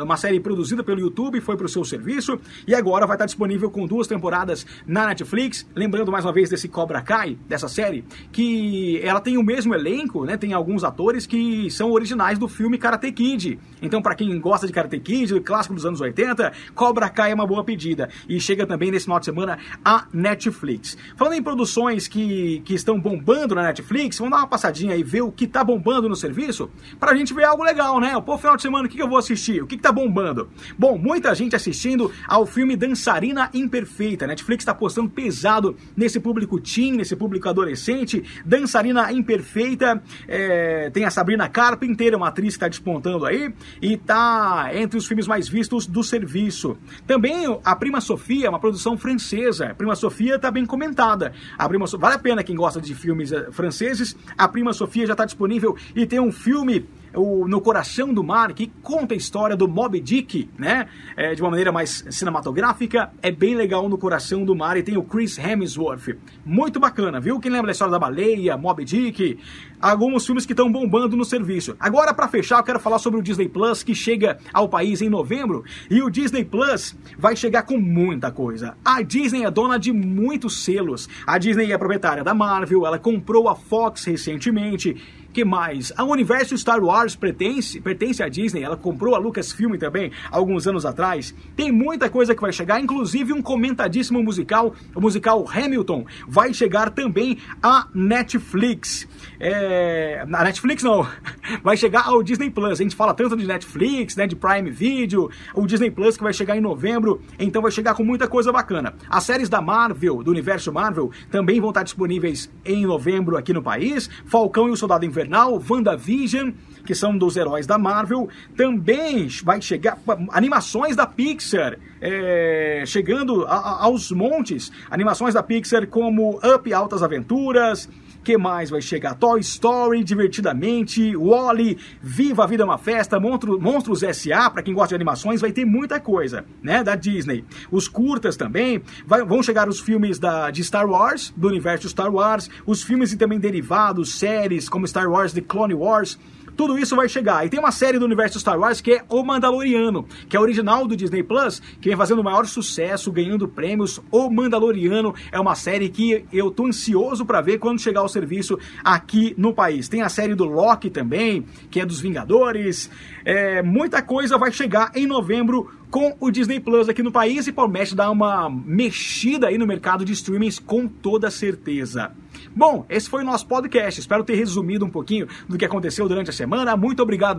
uma 0.02 0.16
série 0.16 0.40
produzida 0.40 0.82
pelo 0.82 1.00
YouTube, 1.00 1.40
foi 1.40 1.56
para 1.56 1.66
o 1.66 1.68
seu 1.68 1.84
serviço 1.84 2.38
e 2.66 2.74
agora 2.74 3.06
vai 3.06 3.16
estar 3.16 3.26
disponível 3.26 3.70
com 3.70 3.86
duas 3.86 4.06
temporadas 4.06 4.66
na 4.86 5.06
Netflix. 5.06 5.66
Lembrando 5.74 6.10
mais 6.10 6.24
uma 6.24 6.32
vez 6.32 6.48
desse 6.48 6.68
Cobra 6.68 7.00
Kai, 7.00 7.38
dessa 7.48 7.68
série, 7.68 8.04
que 8.32 9.00
ela 9.02 9.20
tem 9.20 9.36
o 9.36 9.42
mesmo 9.42 9.74
elenco, 9.74 10.24
né? 10.24 10.36
Tem 10.36 10.52
alguns 10.52 10.84
atores 10.84 11.26
que 11.26 11.70
são 11.70 11.90
originais 11.90 12.38
do 12.38 12.48
filme 12.48 12.78
Karate 12.78 13.12
Kid. 13.12 13.58
Então, 13.80 14.02
para 14.02 14.14
quem 14.14 14.38
gosta 14.40 14.66
de 14.66 14.72
Karate 14.72 15.00
Kid, 15.00 15.40
clássico 15.40 15.74
dos 15.74 15.86
anos 15.86 16.00
80, 16.00 16.52
Cobra 16.74 17.08
Kai 17.08 17.32
é 17.32 17.34
uma 17.34 17.46
boa 17.46 17.64
pedida. 17.64 18.08
E 18.28 18.40
chega 18.40 18.66
também 18.66 18.90
nesse 18.90 19.04
final 19.04 19.18
de 19.18 19.26
semana 19.26 19.58
a 19.84 20.06
Netflix. 20.12 20.96
Falando 21.16 21.34
em 21.34 21.42
produções 21.42 22.08
que, 22.08 22.60
que 22.64 22.74
estão 22.74 22.98
bombando 23.00 23.54
na 23.54 23.62
Netflix, 23.62 24.18
vamos 24.18 24.32
dar 24.32 24.38
uma 24.38 24.46
passadinha 24.46 24.96
e 24.96 25.02
ver 25.02 25.22
o 25.22 25.32
que 25.32 25.44
está 25.44 25.62
bombando 25.64 26.08
no 26.08 26.16
serviço, 26.16 26.70
para 26.98 27.12
a 27.12 27.16
gente 27.16 27.32
ver 27.34 27.44
algo 27.44 27.62
legal, 27.62 28.00
né? 28.00 28.18
Pô, 28.20 28.36
final 28.38 28.56
de 28.56 28.62
semana, 28.62 28.86
o 28.86 28.88
que, 28.88 28.96
que 28.96 29.02
eu 29.02 29.08
vou 29.08 29.18
assistir? 29.18 29.62
O 29.62 29.66
que, 29.66 29.76
que 29.76 29.82
tá 29.82 29.87
bombando? 29.92 30.48
Bom, 30.78 30.98
muita 30.98 31.34
gente 31.34 31.56
assistindo 31.56 32.10
ao 32.26 32.46
filme 32.46 32.76
Dançarina 32.76 33.50
Imperfeita. 33.52 34.26
Netflix 34.26 34.62
está 34.62 34.74
postando 34.74 35.08
pesado 35.08 35.76
nesse 35.96 36.20
público 36.20 36.60
teen, 36.60 36.96
nesse 36.96 37.16
público 37.16 37.48
adolescente. 37.48 38.22
Dançarina 38.44 39.12
Imperfeita. 39.12 40.02
É, 40.26 40.90
tem 40.90 41.04
a 41.04 41.10
Sabrina 41.10 41.48
Carpenter, 41.48 42.14
uma 42.16 42.28
atriz 42.28 42.54
que 42.54 42.56
está 42.56 42.68
despontando 42.68 43.26
aí. 43.26 43.52
E 43.80 43.96
tá 43.96 44.70
entre 44.74 44.98
os 44.98 45.06
filmes 45.06 45.26
mais 45.26 45.48
vistos 45.48 45.86
do 45.86 46.02
serviço. 46.02 46.76
Também 47.06 47.58
a 47.64 47.76
Prima 47.76 48.00
Sofia, 48.00 48.48
uma 48.48 48.60
produção 48.60 48.96
francesa. 48.96 49.66
A 49.66 49.74
Prima 49.74 49.94
Sofia 49.94 50.36
está 50.36 50.50
bem 50.50 50.64
comentada. 50.64 51.32
A 51.56 51.68
Prima 51.68 51.86
so... 51.86 51.98
Vale 51.98 52.14
a 52.14 52.18
pena 52.18 52.42
quem 52.42 52.56
gosta 52.56 52.80
de 52.80 52.94
filmes 52.94 53.32
eh, 53.32 53.50
franceses. 53.50 54.16
A 54.36 54.48
Prima 54.48 54.72
Sofia 54.72 55.06
já 55.06 55.12
está 55.12 55.24
disponível 55.24 55.76
e 55.94 56.06
tem 56.06 56.20
um 56.20 56.32
filme 56.32 56.86
o 57.14 57.46
No 57.48 57.60
Coração 57.60 58.12
do 58.12 58.22
Mar, 58.22 58.52
que 58.52 58.70
conta 58.82 59.14
a 59.14 59.16
história 59.16 59.56
do 59.56 59.68
Moby 59.68 60.00
Dick, 60.00 60.48
né? 60.58 60.88
É, 61.16 61.34
de 61.34 61.42
uma 61.42 61.50
maneira 61.50 61.72
mais 61.72 62.04
cinematográfica. 62.10 63.10
É 63.22 63.30
bem 63.30 63.54
legal 63.54 63.88
No 63.88 63.98
Coração 63.98 64.44
do 64.44 64.54
Mar 64.54 64.76
e 64.76 64.82
tem 64.82 64.96
o 64.96 65.02
Chris 65.02 65.38
Hemsworth. 65.38 66.16
Muito 66.44 66.78
bacana, 66.80 67.20
viu? 67.20 67.40
Quem 67.40 67.50
lembra 67.50 67.66
da 67.66 67.72
história 67.72 67.92
da 67.92 67.98
baleia, 67.98 68.56
Moby 68.56 68.84
Dick? 68.84 69.38
Alguns 69.80 70.26
filmes 70.26 70.44
que 70.44 70.52
estão 70.52 70.70
bombando 70.70 71.16
no 71.16 71.24
serviço. 71.24 71.76
Agora, 71.78 72.12
para 72.12 72.28
fechar, 72.28 72.58
eu 72.58 72.64
quero 72.64 72.80
falar 72.80 72.98
sobre 72.98 73.20
o 73.20 73.22
Disney 73.22 73.48
Plus, 73.48 73.82
que 73.82 73.94
chega 73.94 74.38
ao 74.52 74.68
país 74.68 75.00
em 75.00 75.08
novembro. 75.08 75.64
E 75.90 76.02
o 76.02 76.10
Disney 76.10 76.44
Plus 76.44 76.96
vai 77.18 77.36
chegar 77.36 77.62
com 77.62 77.78
muita 77.78 78.30
coisa. 78.30 78.76
A 78.84 79.02
Disney 79.02 79.44
é 79.44 79.50
dona 79.50 79.78
de 79.78 79.92
muitos 79.92 80.64
selos. 80.64 81.08
A 81.26 81.38
Disney 81.38 81.72
é 81.72 81.78
proprietária 81.78 82.24
da 82.24 82.34
Marvel, 82.34 82.86
ela 82.86 82.98
comprou 82.98 83.48
a 83.48 83.54
Fox 83.54 84.04
recentemente 84.04 84.96
que 85.32 85.44
mais? 85.44 85.92
A 85.96 86.04
universo 86.04 86.56
Star 86.56 86.82
Wars 86.82 87.14
pertence, 87.14 87.80
pertence 87.80 88.22
à 88.22 88.28
Disney, 88.28 88.62
ela 88.62 88.76
comprou 88.76 89.14
a 89.14 89.18
Lucasfilm 89.18 89.76
também 89.76 90.10
alguns 90.30 90.66
anos 90.66 90.86
atrás. 90.86 91.34
Tem 91.54 91.70
muita 91.70 92.08
coisa 92.08 92.34
que 92.34 92.40
vai 92.40 92.52
chegar, 92.52 92.80
inclusive 92.80 93.32
um 93.32 93.42
comentadíssimo 93.42 94.22
musical, 94.22 94.74
o 94.94 95.00
musical 95.00 95.46
Hamilton, 95.48 96.06
vai 96.26 96.52
chegar 96.54 96.90
também 96.90 97.38
à 97.62 97.86
Netflix. 97.94 99.06
É, 99.38 100.24
a 100.32 100.44
Netflix 100.44 100.82
não, 100.82 101.06
vai 101.62 101.76
chegar 101.76 102.06
ao 102.06 102.22
Disney 102.22 102.50
Plus. 102.50 102.80
A 102.80 102.82
gente 102.82 102.96
fala 102.96 103.14
tanto 103.14 103.36
de 103.36 103.46
Netflix, 103.46 104.16
né, 104.16 104.26
de 104.26 104.34
Prime 104.34 104.70
Video, 104.70 105.30
o 105.54 105.66
Disney 105.66 105.90
Plus 105.90 106.16
que 106.16 106.22
vai 106.22 106.32
chegar 106.32 106.56
em 106.56 106.60
novembro, 106.60 107.20
então 107.38 107.62
vai 107.62 107.70
chegar 107.70 107.94
com 107.94 108.02
muita 108.02 108.26
coisa 108.26 108.50
bacana. 108.50 108.94
As 109.08 109.24
séries 109.24 109.48
da 109.48 109.60
Marvel, 109.60 110.22
do 110.22 110.30
universo 110.30 110.72
Marvel, 110.72 111.10
também 111.30 111.60
vão 111.60 111.70
estar 111.70 111.82
disponíveis 111.82 112.50
em 112.64 112.86
novembro 112.86 113.36
aqui 113.36 113.52
no 113.52 113.62
país. 113.62 114.08
Falcão 114.24 114.68
e 114.68 114.72
o 114.72 114.76
Soldado 114.76 115.04
Invernal 115.04 115.17
Invernal, 115.18 115.60
WandaVision, 115.68 116.52
que 116.86 116.94
são 116.94 117.16
dos 117.16 117.36
heróis 117.36 117.66
da 117.66 117.76
Marvel. 117.76 118.28
Também 118.56 119.28
vai 119.42 119.60
chegar 119.60 119.98
animações 120.30 120.94
da 120.94 121.06
Pixar, 121.06 121.76
é, 122.00 122.84
chegando 122.86 123.44
a, 123.46 123.56
a, 123.56 123.84
aos 123.84 124.12
montes. 124.12 124.70
Animações 124.88 125.34
da 125.34 125.42
Pixar 125.42 125.86
como 125.88 126.38
Up 126.38 126.72
Altas 126.72 127.02
Aventuras, 127.02 127.88
que 128.28 128.36
mais 128.36 128.68
vai 128.68 128.82
chegar? 128.82 129.14
Toy 129.14 129.40
Story, 129.40 130.04
Divertidamente, 130.04 131.16
Wally, 131.16 131.78
Viva 132.02 132.44
a 132.44 132.46
Vida 132.46 132.62
é 132.62 132.66
uma 132.66 132.76
Festa, 132.76 133.18
Monstro, 133.18 133.58
Monstros 133.58 134.02
S.A., 134.02 134.50
para 134.50 134.62
quem 134.62 134.74
gosta 134.74 134.90
de 134.90 134.96
animações, 134.96 135.40
vai 135.40 135.50
ter 135.50 135.64
muita 135.64 135.98
coisa, 135.98 136.44
né, 136.62 136.84
da 136.84 136.94
Disney. 136.94 137.42
Os 137.70 137.88
curtas 137.88 138.36
também, 138.36 138.82
vai, 139.06 139.24
vão 139.24 139.42
chegar 139.42 139.66
os 139.66 139.80
filmes 139.80 140.18
da, 140.18 140.50
de 140.50 140.62
Star 140.62 140.86
Wars, 140.86 141.32
do 141.34 141.48
universo 141.48 141.88
Star 141.88 142.12
Wars, 142.12 142.50
os 142.66 142.82
filmes 142.82 143.14
e 143.14 143.16
também 143.16 143.40
derivados, 143.40 144.18
séries 144.18 144.68
como 144.68 144.86
Star 144.86 145.10
Wars 145.10 145.32
The 145.32 145.40
Clone 145.40 145.72
Wars, 145.72 146.18
tudo 146.58 146.76
isso 146.76 146.96
vai 146.96 147.08
chegar. 147.08 147.46
E 147.46 147.48
tem 147.48 147.60
uma 147.60 147.70
série 147.70 148.00
do 148.00 148.04
universo 148.04 148.40
Star 148.40 148.58
Wars 148.58 148.80
que 148.80 148.94
é 148.94 149.04
O 149.08 149.22
Mandaloriano, 149.22 150.04
que 150.28 150.36
é 150.36 150.40
original 150.40 150.88
do 150.88 150.96
Disney 150.96 151.22
Plus, 151.22 151.62
que 151.80 151.88
vem 151.88 151.96
fazendo 151.96 152.18
o 152.18 152.24
maior 152.24 152.44
sucesso, 152.46 153.12
ganhando 153.12 153.46
prêmios. 153.46 154.00
O 154.10 154.28
Mandaloriano 154.28 155.14
é 155.30 155.38
uma 155.38 155.54
série 155.54 155.88
que 155.88 156.24
eu 156.32 156.50
tô 156.50 156.66
ansioso 156.66 157.24
para 157.24 157.40
ver 157.40 157.58
quando 157.58 157.80
chegar 157.80 158.00
ao 158.00 158.08
serviço 158.08 158.58
aqui 158.82 159.36
no 159.38 159.54
país. 159.54 159.88
Tem 159.88 160.02
a 160.02 160.08
série 160.08 160.34
do 160.34 160.44
Loki 160.44 160.90
também, 160.90 161.46
que 161.70 161.78
é 161.78 161.86
dos 161.86 162.00
Vingadores. 162.00 162.90
É, 163.24 163.62
muita 163.62 164.02
coisa 164.02 164.36
vai 164.36 164.50
chegar 164.50 164.90
em 164.96 165.06
novembro 165.06 165.70
com 165.92 166.16
o 166.18 166.28
Disney 166.28 166.58
Plus 166.58 166.88
aqui 166.88 167.04
no 167.04 167.12
país 167.12 167.46
e 167.46 167.52
promete 167.52 167.94
dar 167.94 168.10
uma 168.10 168.50
mexida 168.50 169.46
aí 169.46 169.56
no 169.56 169.66
mercado 169.66 170.04
de 170.04 170.12
streamings 170.12 170.58
com 170.58 170.88
toda 170.88 171.30
certeza. 171.30 172.10
Bom, 172.54 172.84
esse 172.88 173.08
foi 173.08 173.22
o 173.22 173.26
nosso 173.26 173.46
podcast. 173.46 174.00
Espero 174.00 174.24
ter 174.24 174.34
resumido 174.34 174.84
um 174.84 174.90
pouquinho 174.90 175.28
do 175.48 175.56
que 175.58 175.64
aconteceu 175.64 176.08
durante 176.08 176.30
a 176.30 176.32
semana. 176.32 176.76
Muito 176.76 177.02
obrigado. 177.02 177.36